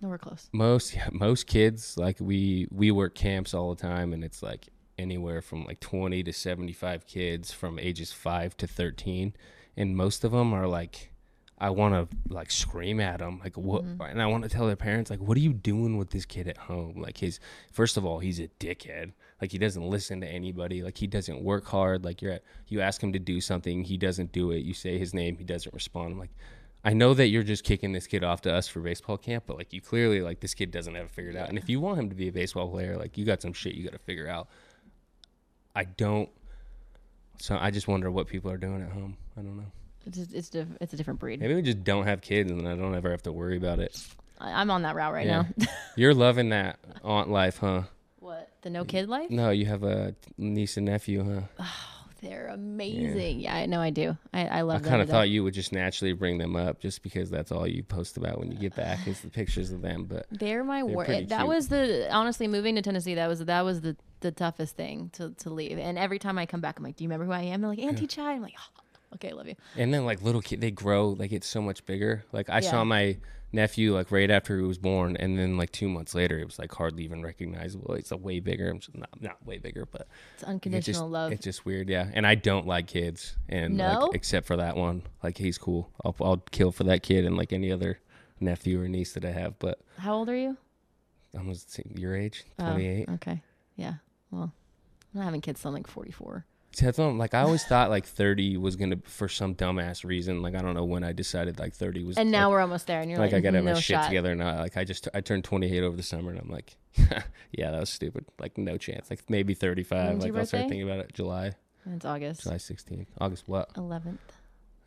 [0.00, 0.48] nowhere close.
[0.52, 4.68] most yeah, most kids like we we work camps all the time and it's like
[5.02, 9.34] anywhere from like 20 to 75 kids from ages 5 to 13
[9.76, 11.12] and most of them are like
[11.58, 14.02] I want to like scream at them like what mm-hmm.
[14.02, 16.48] and I want to tell their parents like what are you doing with this kid
[16.48, 17.00] at home?
[17.00, 17.38] Like his
[17.70, 19.12] first of all he's a dickhead.
[19.40, 20.82] Like he doesn't listen to anybody.
[20.82, 22.04] Like he doesn't work hard.
[22.04, 24.64] Like you're at, you ask him to do something he doesn't do it.
[24.64, 26.12] You say his name he doesn't respond.
[26.12, 26.34] I'm like
[26.84, 29.56] I know that you're just kicking this kid off to us for baseball camp, but
[29.56, 31.48] like you clearly like this kid doesn't have it figured out.
[31.48, 33.74] And if you want him to be a baseball player, like you got some shit
[33.74, 34.48] you got to figure out.
[35.74, 36.28] I don't.
[37.38, 39.16] So I just wonder what people are doing at home.
[39.36, 39.66] I don't know.
[40.06, 41.40] It's a, it's diff- it's a different breed.
[41.40, 43.96] Maybe we just don't have kids, and I don't ever have to worry about it.
[44.40, 45.44] I, am on that route right yeah.
[45.56, 45.66] now.
[45.96, 47.82] You're loving that aunt life, huh?
[48.18, 49.30] What the no kid life?
[49.30, 51.46] No, you have a niece and nephew, huh?
[51.60, 53.40] Oh, they're amazing.
[53.40, 54.16] Yeah, I know I do.
[54.32, 57.02] I, I love I kind of thought you would just naturally bring them up just
[57.02, 60.04] because that's all you post about when you get back is the pictures of them.
[60.04, 61.28] But they're my word.
[61.28, 61.48] That cute.
[61.48, 63.14] was the honestly moving to Tennessee.
[63.14, 65.78] That was that was the the toughest thing to, to leave.
[65.78, 67.60] And every time I come back, I'm like, Do you remember who I am?
[67.60, 68.08] They're like, Auntie yeah.
[68.08, 68.32] Chai.
[68.32, 68.82] I'm like, oh,
[69.14, 69.56] okay, love you.
[69.76, 72.24] And then like little kid, they grow, like it's so much bigger.
[72.32, 72.70] Like I yeah.
[72.70, 73.18] saw my
[73.52, 76.58] nephew like right after he was born, and then like two months later, it was
[76.58, 77.94] like hardly even recognizable.
[77.94, 78.70] It's a way bigger.
[78.70, 81.32] I'm just, not not way bigger, but it's unconditional just, love.
[81.32, 82.10] It's just weird, yeah.
[82.12, 84.06] And I don't like kids, and no?
[84.06, 85.90] like, except for that one, like he's cool.
[86.04, 87.98] I'll I'll kill for that kid and like any other
[88.40, 89.58] nephew or niece that I have.
[89.58, 90.56] But how old are you?
[91.34, 91.52] I'm
[91.94, 93.06] your age, twenty eight.
[93.08, 93.42] Oh, okay,
[93.76, 93.94] yeah.
[94.32, 94.52] Well,
[95.14, 96.44] I'm not having kids till I'm like 44.
[96.80, 100.40] Like I always thought like 30 was gonna for some dumbass reason.
[100.40, 102.16] Like I don't know when I decided like 30 was.
[102.16, 103.80] And now like, we're almost there, and you're like, like I gotta have no my
[103.80, 104.06] shit shot.
[104.06, 104.58] together now.
[104.58, 106.76] Like I just I turned 28 over the summer, and I'm like,
[107.52, 108.24] yeah, that was stupid.
[108.38, 109.10] Like no chance.
[109.10, 110.08] Like maybe 35.
[110.08, 111.12] When's like I'll start thinking about it.
[111.12, 111.52] July.
[111.84, 112.44] It's August.
[112.44, 113.06] July 16th.
[113.20, 113.74] August what?
[113.74, 114.18] 11th.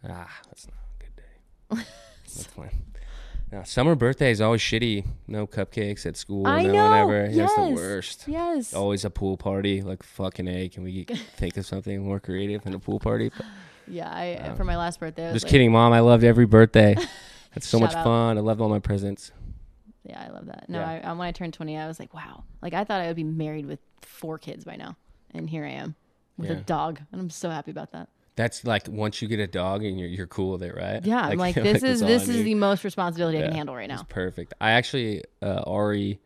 [0.08, 1.84] Ah, that's not a good day.
[2.26, 2.84] that's fine.
[3.52, 5.06] Yeah, summer birthday is always shitty.
[5.28, 6.48] No cupcakes at school.
[6.48, 6.90] I no know.
[6.90, 7.30] one ever.
[7.32, 7.52] Yes.
[7.52, 8.24] It's the worst.
[8.28, 8.74] Yes.
[8.74, 9.82] Always a pool party.
[9.82, 10.70] Like fucking a.
[10.70, 11.04] Can we
[11.38, 13.32] think of something more creative than a pool party?
[13.36, 13.46] But,
[13.88, 15.30] yeah, I um, for my last birthday.
[15.30, 15.94] I just like, kidding, mom.
[15.94, 16.96] I loved every birthday.
[17.54, 18.04] That's so much out.
[18.04, 18.38] fun.
[18.38, 19.32] I loved all my presents.
[20.04, 20.66] Yeah, I love that.
[20.68, 21.02] No, yeah.
[21.04, 22.44] I, when I turned 20, I was like, wow.
[22.62, 24.98] Like I thought I would be married with four kids by now,
[25.34, 25.96] and here I am
[26.38, 26.58] with yeah.
[26.58, 28.10] a dog, and I'm so happy about that.
[28.36, 31.06] That's like once you get a dog and you're you're cool with it, right?
[31.06, 33.76] Yeah, I'm like, this like is this is the most responsibility yeah, I can handle
[33.76, 34.04] right now.
[34.10, 34.54] perfect.
[34.60, 36.20] I actually uh, Ari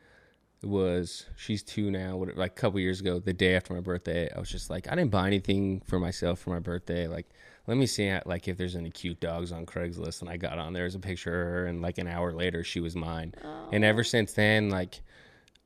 [0.64, 2.18] was she's two now.
[2.18, 4.92] What like a couple years ago, the day after my birthday, I was just like,
[4.92, 7.08] I didn't buy anything for myself for my birthday.
[7.08, 7.30] Like,
[7.68, 10.74] let me see like if there's any cute dogs on Craigslist, and I got on
[10.74, 13.34] there as a picture of her, and like an hour later, she was mine.
[13.44, 13.70] Oh.
[13.72, 15.02] And ever since then, like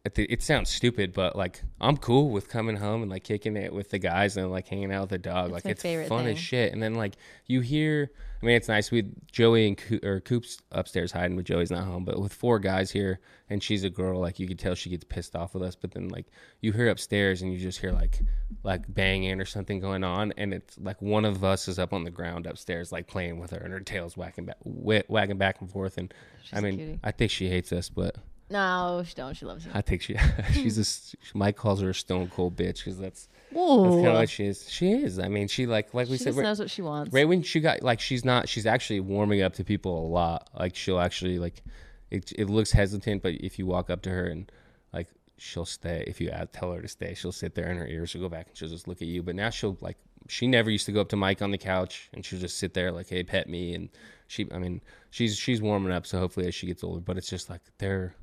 [0.06, 3.90] it sounds stupid, but like I'm cool with coming home and like kicking it with
[3.90, 5.52] the guys and like hanging out with the dog.
[5.54, 6.34] That's like it's fun thing.
[6.34, 6.74] as shit.
[6.74, 7.16] And then like
[7.48, 8.92] you hear, I mean, it's nice.
[8.92, 12.04] We Joey and Co- or Coop's upstairs hiding, but Joey's not home.
[12.04, 15.06] But with four guys here, and she's a girl, like you could tell she gets
[15.06, 15.78] pissed off with us.
[15.78, 16.26] But then like
[16.60, 18.20] you hear upstairs and you just hear like
[18.64, 22.04] like banging or something going on, and it's like one of us is up on
[22.04, 25.62] the ground upstairs, like playing with her, and her tail's whacking back, wh- wagging back
[25.62, 25.98] and forth.
[25.98, 26.14] And
[26.52, 27.00] I mean.
[27.06, 28.18] I think she hates us, but.
[28.54, 29.34] No, she don't.
[29.36, 29.72] She loves you.
[29.74, 30.16] I think she
[30.54, 33.96] she's a s- Mike calls her a stone cold bitch because that's that's Ooh.
[33.96, 34.70] kind of what she is.
[34.70, 35.18] She is.
[35.20, 37.12] I mean, she like like we she said knows what she wants.
[37.12, 40.50] right when she got like she's not she's actually warming up to people a lot.
[40.58, 41.64] Like she'll actually like
[42.12, 42.32] it.
[42.38, 44.52] It looks hesitant, but if you walk up to her and
[44.94, 46.04] like she'll stay.
[46.06, 48.12] If you tell her to stay, she'll sit there in her ears.
[48.12, 49.24] She'll go back and she'll just look at you.
[49.24, 49.98] But now she'll like
[50.28, 52.74] she never used to go up to Mike on the couch and she'll just sit
[52.74, 53.90] there like hey pet me and
[54.28, 56.06] she I mean she's she's warming up.
[56.06, 58.16] So hopefully as she gets older, but it's just like they're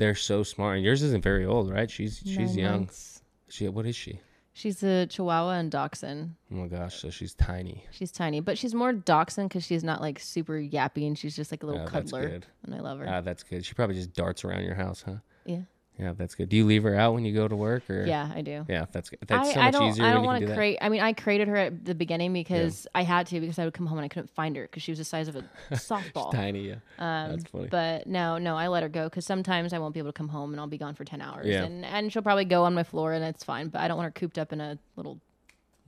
[0.00, 0.76] they're so smart.
[0.78, 1.88] And yours isn't very old, right?
[1.88, 2.72] She's she's Nine young.
[2.80, 3.22] months.
[3.48, 4.18] She what is she?
[4.52, 6.34] She's a Chihuahua and Dachshund.
[6.52, 7.84] Oh my gosh, so she's tiny.
[7.92, 11.52] She's tiny, but she's more Dachshund because she's not like super yappy and she's just
[11.52, 12.28] like a little Oh, that's cuddler.
[12.28, 12.46] good.
[12.64, 13.06] And I love her.
[13.08, 13.64] Ah, that's good.
[13.64, 15.16] She probably just darts around your house, huh?
[15.46, 15.60] yeah.
[16.00, 16.48] Yeah, that's good.
[16.48, 18.64] Do you leave her out when you go to work, or Yeah, I do.
[18.68, 19.18] Yeah, that's good.
[19.26, 20.56] That's I, so I much easier I don't want to that.
[20.56, 20.78] crate.
[20.80, 23.74] I mean, I created her at the beginning because I had to because I would
[23.74, 26.32] come home and I couldn't find her because she was the size of a softball.
[26.32, 26.74] Tiny, yeah.
[26.98, 27.68] Um, That's funny.
[27.70, 30.28] But no, no, I let her go because sometimes I won't be able to come
[30.28, 31.46] home and I'll be gone for ten hours.
[31.46, 31.64] Yeah.
[31.64, 33.68] And and she'll probably go on my floor and it's fine.
[33.68, 35.20] But I don't want her cooped up in a little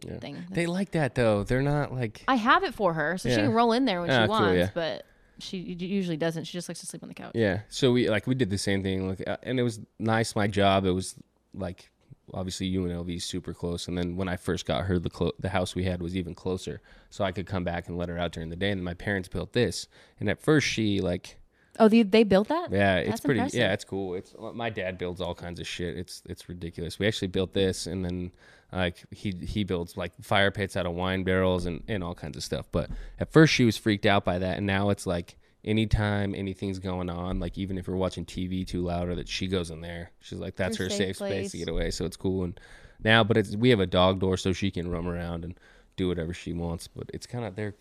[0.04, 0.18] Yeah.
[0.18, 0.44] thing.
[0.50, 1.42] They like that though.
[1.44, 4.10] They're not like I have it for her so she can roll in there when
[4.10, 4.58] Ah, she cool, wants.
[4.58, 4.70] yeah.
[4.74, 5.06] But
[5.38, 6.44] she usually doesn't.
[6.44, 7.32] She just likes to sleep on the couch.
[7.34, 7.60] yeah.
[7.68, 9.08] So we like we did the same thing.
[9.08, 10.36] Like, uh, and it was nice.
[10.36, 10.84] My job.
[10.84, 11.14] It was
[11.54, 11.90] like
[12.34, 15.48] obviously UNLV is super close, and then when I first got her, the clo- the
[15.50, 16.80] house we had was even closer,
[17.10, 18.70] so I could come back and let her out during the day.
[18.70, 19.88] And my parents built this,
[20.20, 21.38] and at first she like
[21.82, 22.70] Oh, they, they built that?
[22.70, 23.40] Yeah, it's That's pretty.
[23.40, 23.58] impressive.
[23.58, 24.14] Yeah, it's cool.
[24.14, 25.98] It's uh, my dad builds all kinds of shit.
[25.98, 27.00] It's it's ridiculous.
[27.00, 28.30] We actually built this, and then
[28.72, 32.36] like he he builds like fire pits out of wine barrels and and all kinds
[32.36, 32.66] of stuff.
[32.70, 36.78] But at first she was freaked out by that, and now it's like anytime anything's
[36.78, 39.80] going on, like even if we're watching TV too loud, or that she goes in
[39.80, 41.90] there, she's like that's Your her safe safe space to get away.
[41.90, 42.44] So it's cool.
[42.44, 42.60] And
[43.02, 45.58] now, but it's we have a dog door, so she can roam around and
[45.96, 46.86] do whatever she wants.
[46.86, 47.74] But it's kind of they're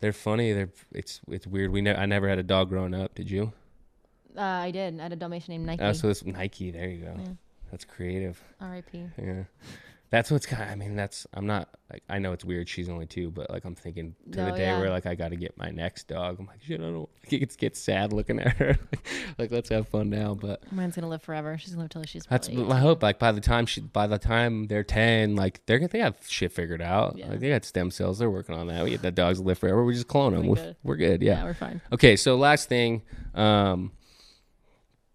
[0.00, 0.52] they're funny.
[0.52, 1.70] They're it's it's weird.
[1.70, 3.14] We ne- I never had a dog growing up.
[3.14, 3.52] Did you?
[4.36, 4.98] Uh, I did.
[5.00, 5.82] I had a Dalmatian named Nike.
[5.82, 6.70] Oh, so it's Nike.
[6.70, 7.14] There you go.
[7.18, 7.28] Yeah.
[7.70, 8.42] That's creative.
[8.60, 9.04] R.I.P.
[9.18, 9.42] Yeah.
[10.10, 10.70] That's what's kind.
[10.70, 11.26] I mean, that's.
[11.34, 11.68] I'm not.
[11.92, 12.68] Like, I know it's weird.
[12.68, 14.78] She's only two, but like, I'm thinking to the day yeah.
[14.78, 16.38] where like I got to get my next dog.
[16.38, 16.80] I'm like, shit.
[16.80, 17.08] I don't.
[17.30, 18.78] It gets get sad looking at her.
[19.38, 20.34] like, let's have fun now.
[20.34, 21.58] But Mine's gonna live forever.
[21.58, 22.24] She's gonna live till she's.
[22.24, 23.02] that's probably my hope.
[23.02, 26.16] Like by the time she, by the time they're ten, like they're gonna, they have
[26.26, 27.18] shit figured out.
[27.18, 27.28] Yeah.
[27.28, 28.18] Like they got stem cells.
[28.18, 28.82] They're working on that.
[28.82, 29.84] We get that dogs to live forever.
[29.84, 30.46] We just clone them.
[30.46, 30.76] We're We're, good.
[30.82, 31.22] we're good.
[31.22, 31.32] Yeah.
[31.38, 31.82] yeah, we're fine.
[31.92, 33.02] Okay, so last thing,
[33.34, 33.92] um,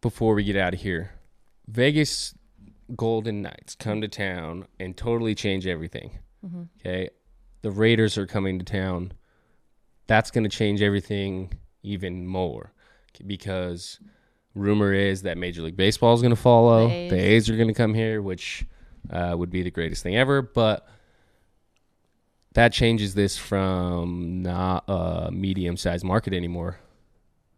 [0.01, 1.13] before we get out of here,
[1.67, 2.35] Vegas
[2.95, 6.19] Golden Knights come to town and totally change everything.
[6.45, 6.63] Mm-hmm.
[6.79, 7.09] Okay,
[7.61, 9.13] the Raiders are coming to town.
[10.07, 12.73] That's going to change everything even more
[13.25, 13.99] because
[14.55, 16.87] rumor is that Major League Baseball is going to follow.
[16.87, 17.11] The A's.
[17.11, 18.65] The A's are going to come here, which
[19.09, 20.41] uh, would be the greatest thing ever.
[20.41, 20.87] But
[22.53, 26.77] that changes this from not a medium sized market anymore.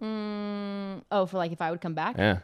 [0.02, 2.18] Mm, oh, for like if I would come back.
[2.18, 2.40] Yeah.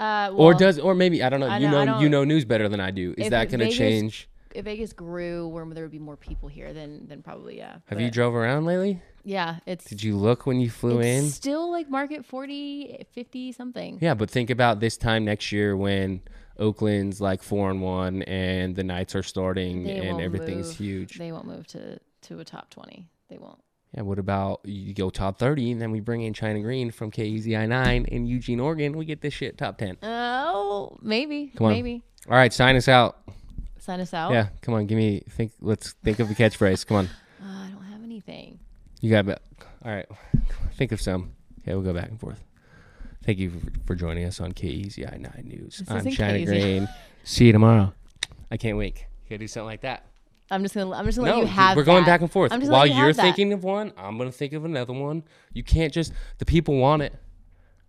[0.00, 1.46] Uh, or does or maybe I don't know.
[1.46, 3.14] I you know- know, you know news better than I do.
[3.18, 4.28] Is If that going to change?
[4.54, 7.76] if Vegas grew where there would be more people here, then then probably yeah.
[7.86, 9.02] Have you drove around lately?
[9.22, 11.28] Yeah, it's Did you look when you flew it's in?
[11.28, 13.98] still like market 40, 50 something.
[14.00, 16.22] Yeah, but think about this time next year when
[16.58, 20.76] Oakland's like four and one and the Knights are starting They and everything's move.
[20.78, 21.18] huge.
[21.18, 23.06] They won't move to to a top twenty.
[23.28, 23.60] They won't.
[23.94, 27.10] Yeah, what about you go top thirty and then we bring in Chynna Greene from
[27.10, 28.96] KEZI nine in Eugene, Oregon.
[28.96, 29.96] We get this shit top ten.
[30.02, 31.72] Oh, maybe, Come on.
[31.72, 32.02] maybe.
[32.28, 33.18] All right, sign us out.
[33.78, 34.32] Sign us out.
[34.32, 35.52] Yeah, come on, give me think.
[35.60, 36.86] Let's think of a catchphrase.
[36.86, 37.06] Come on,
[37.42, 38.60] Uh, I don't have anything.
[39.00, 39.42] you got it.
[39.84, 40.06] All right,
[40.76, 41.32] think of some.
[41.62, 42.44] Okay, we'll go back and forth.
[43.24, 45.78] Thank you for, for joining us on KEZI nine News.
[45.78, 46.46] This I'm Chynna.
[46.46, 46.88] Greene.
[47.24, 47.92] See you tomorrow.
[48.50, 49.04] I can't wait.
[49.26, 50.04] Can I do something like that?
[50.50, 50.90] I'm just gonna.
[50.94, 51.76] I'm just gonna No, let you have.
[51.76, 52.10] we're going that.
[52.10, 52.52] back and forth.
[52.52, 53.22] I'm just While you you're have that.
[53.22, 55.22] thinking of one, I'm gonna think of another one.
[55.52, 56.12] You can't just.
[56.38, 57.14] The people want it.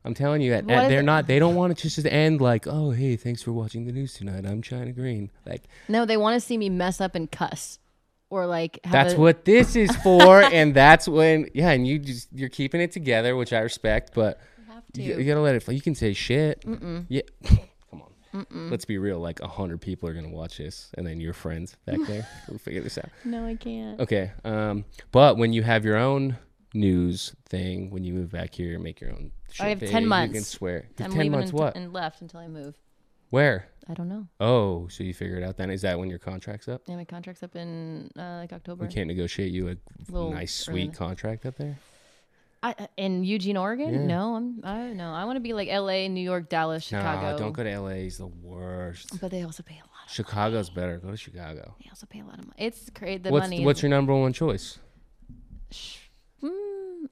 [0.03, 1.03] I'm telling you, at, What they're it?
[1.03, 1.27] not.
[1.27, 4.13] They don't want it just to end like, oh, hey, thanks for watching the news
[4.15, 4.45] tonight.
[4.47, 5.29] I'm Chynna Greene.
[5.45, 7.77] Like No, they want to see me mess up and cuss,
[8.29, 8.79] or like.
[8.83, 12.49] Have that's a- what this is for, and that's when yeah, and you just you're
[12.49, 14.39] keeping it together, which I respect, but
[14.95, 15.19] you, to.
[15.21, 15.63] you gotta let it.
[15.63, 15.73] fly.
[15.73, 16.61] You can say shit.
[16.65, 17.05] Mm-mm.
[17.09, 17.21] Yeah.
[18.33, 18.69] On.
[18.69, 19.19] Let's be real.
[19.19, 22.27] Like a hundred people are gonna watch this, and then your friends back there.
[22.47, 23.09] we'll figure this out.
[23.25, 23.99] No, I can't.
[23.99, 24.31] Okay.
[24.45, 26.37] Um, but when you have your own
[26.73, 29.31] news thing, when you move back here, make your own.
[29.51, 30.47] Shit have page, 10 You can months.
[30.47, 30.85] swear.
[30.91, 31.51] I'm 10 leaving months.
[31.53, 31.75] What?
[31.75, 32.75] and left until I move.
[33.29, 33.67] Where?
[33.89, 34.27] I don't know.
[34.39, 35.69] Oh, so you figure it out then?
[35.69, 36.81] Is that when your contract's up?
[36.87, 38.85] Yeah, my contract's up in uh, like October.
[38.85, 39.75] We can't negotiate you a
[40.11, 40.95] Little nice, sweet early.
[40.95, 41.77] contract up there.
[42.63, 43.93] I, uh, in Eugene, Oregon?
[43.93, 44.05] Yeah.
[44.05, 44.61] No, I'm.
[44.63, 45.11] I no.
[45.13, 47.31] I want to be like L.A., New York, Dallas, Chicago.
[47.31, 48.05] Nah, don't go to LA.
[48.05, 49.19] It's the worst.
[49.19, 50.05] But they also pay a lot.
[50.07, 50.97] Of, Chicago's better.
[50.97, 51.75] Go to Chicago.
[51.81, 52.59] they also pay a lot of money.
[52.59, 53.17] It's crazy.
[53.17, 53.65] The what's money.
[53.65, 54.77] what's your number one choice?
[56.43, 57.05] Mm,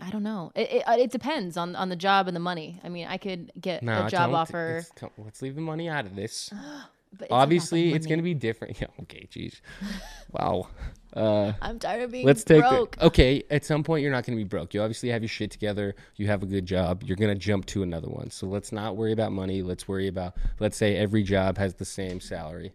[0.00, 0.50] I don't know.
[0.56, 2.80] It, it, uh, it depends on on the job and the money.
[2.82, 4.84] I mean, I could get a job don't- offer.
[5.16, 6.52] Let's leave the money out of this.
[7.12, 8.80] it's Obviously, it's gonna be different.
[8.80, 8.88] Yeah.
[9.02, 9.28] Okay.
[9.30, 9.60] Jeez.
[10.32, 10.68] Wow.
[11.14, 12.96] Uh, I'm tired of being let's take the, broke.
[13.00, 15.50] okay at some point you're not going to be broke you obviously have your shit
[15.50, 18.72] together you have a good job you're going to jump to another one so let's
[18.72, 22.72] not worry about money let's worry about let's say every job has the same salary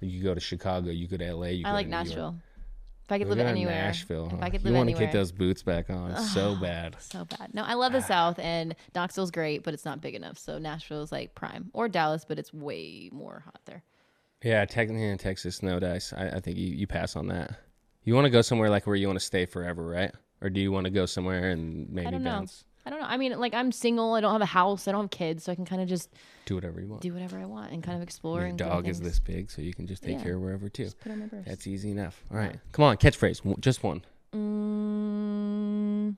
[0.00, 2.06] you go to chicago you go to la you I go like to New York.
[2.08, 2.36] Nashville.
[3.04, 3.74] If I could We're live anywhere.
[3.74, 4.42] nashville If?
[4.42, 7.52] I could you want to get those boots back on so bad So bad.
[7.54, 10.38] No, I love the South, and Knoxville's great, but it's not big enough.
[10.38, 13.82] So Nashville's like prime, or Dallas, but it's way more hot there.
[14.42, 17.56] Yeah technically in texas no dice i, I think you, you pass on that
[18.04, 20.60] you want to go somewhere like where you want to stay forever right or do
[20.60, 22.30] you want to go somewhere and maybe I don't know.
[22.30, 23.06] bounce I don't know.
[23.06, 24.14] I mean, like I'm single.
[24.14, 24.88] I don't have a house.
[24.88, 26.10] I don't have kids, so I can kind of just
[26.46, 28.40] do whatever you want do whatever I want and kind of explore.
[28.40, 30.22] your and dog is this big so you can just take Yeah.
[30.24, 31.44] care of wherever too Put on my purse.
[31.46, 32.20] That's easy enough.
[32.32, 32.58] All right.
[32.72, 33.60] Come on, catchphrase.
[33.60, 34.02] Just one.
[34.34, 36.16] Mm,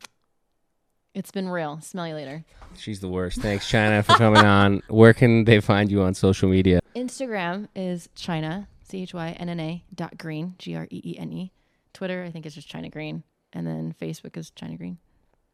[1.15, 1.81] it's been real.
[1.81, 2.45] Smell you later.
[2.77, 3.41] She's the worst.
[3.41, 4.83] Thanks, Chynna, for coming on.
[4.89, 6.81] Where can they find you on social media?
[6.95, 11.19] Instagram is Chynna C H Y N N A dot greene G R E E
[11.19, 11.53] N E.
[11.93, 13.23] Twitter I think is just Chynna Greene,
[13.53, 14.99] and then Facebook is Chynna Greene,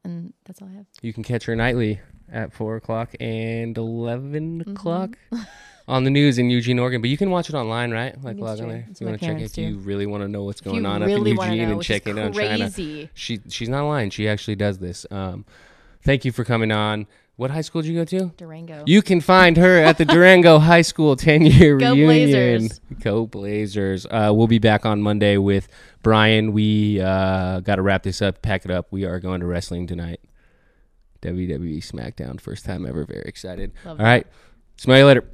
[0.05, 0.87] and that's all I have.
[1.03, 2.01] You can catch her nightly
[2.33, 4.71] at 4 o'clock and 11 Mm-hmm.
[4.73, 5.19] o'clock
[5.89, 7.01] on the news in Eugene, Oregon.
[7.01, 8.15] But you can watch it online, right?
[8.23, 8.87] Like log on there.
[8.99, 11.47] You want to check if you really want to know what's going on really up
[11.47, 13.09] in Eugene know, and check in on Chynna.
[13.15, 14.11] She, she's not lying.
[14.11, 15.07] She actually does this.
[15.11, 15.45] Um,
[16.03, 17.07] thank you for coming on.
[17.41, 18.27] What high school did you go to?
[18.37, 18.85] Durango.
[18.87, 22.67] You can find her at the Durango High School 10 year Go reunion.
[22.67, 22.81] Blazers.
[23.03, 24.05] Go Blazers.
[24.05, 25.67] Uh, we'll be back on Monday with
[26.03, 26.53] Brian.
[26.53, 28.89] We uh, got to wrap this up, pack it up.
[28.91, 30.21] We are going to wrestling tonight.
[31.23, 32.39] WWE SmackDown.
[32.39, 33.07] First time ever.
[33.07, 33.73] Very excited.
[33.87, 34.27] Love All right.
[34.77, 35.25] Smell you later.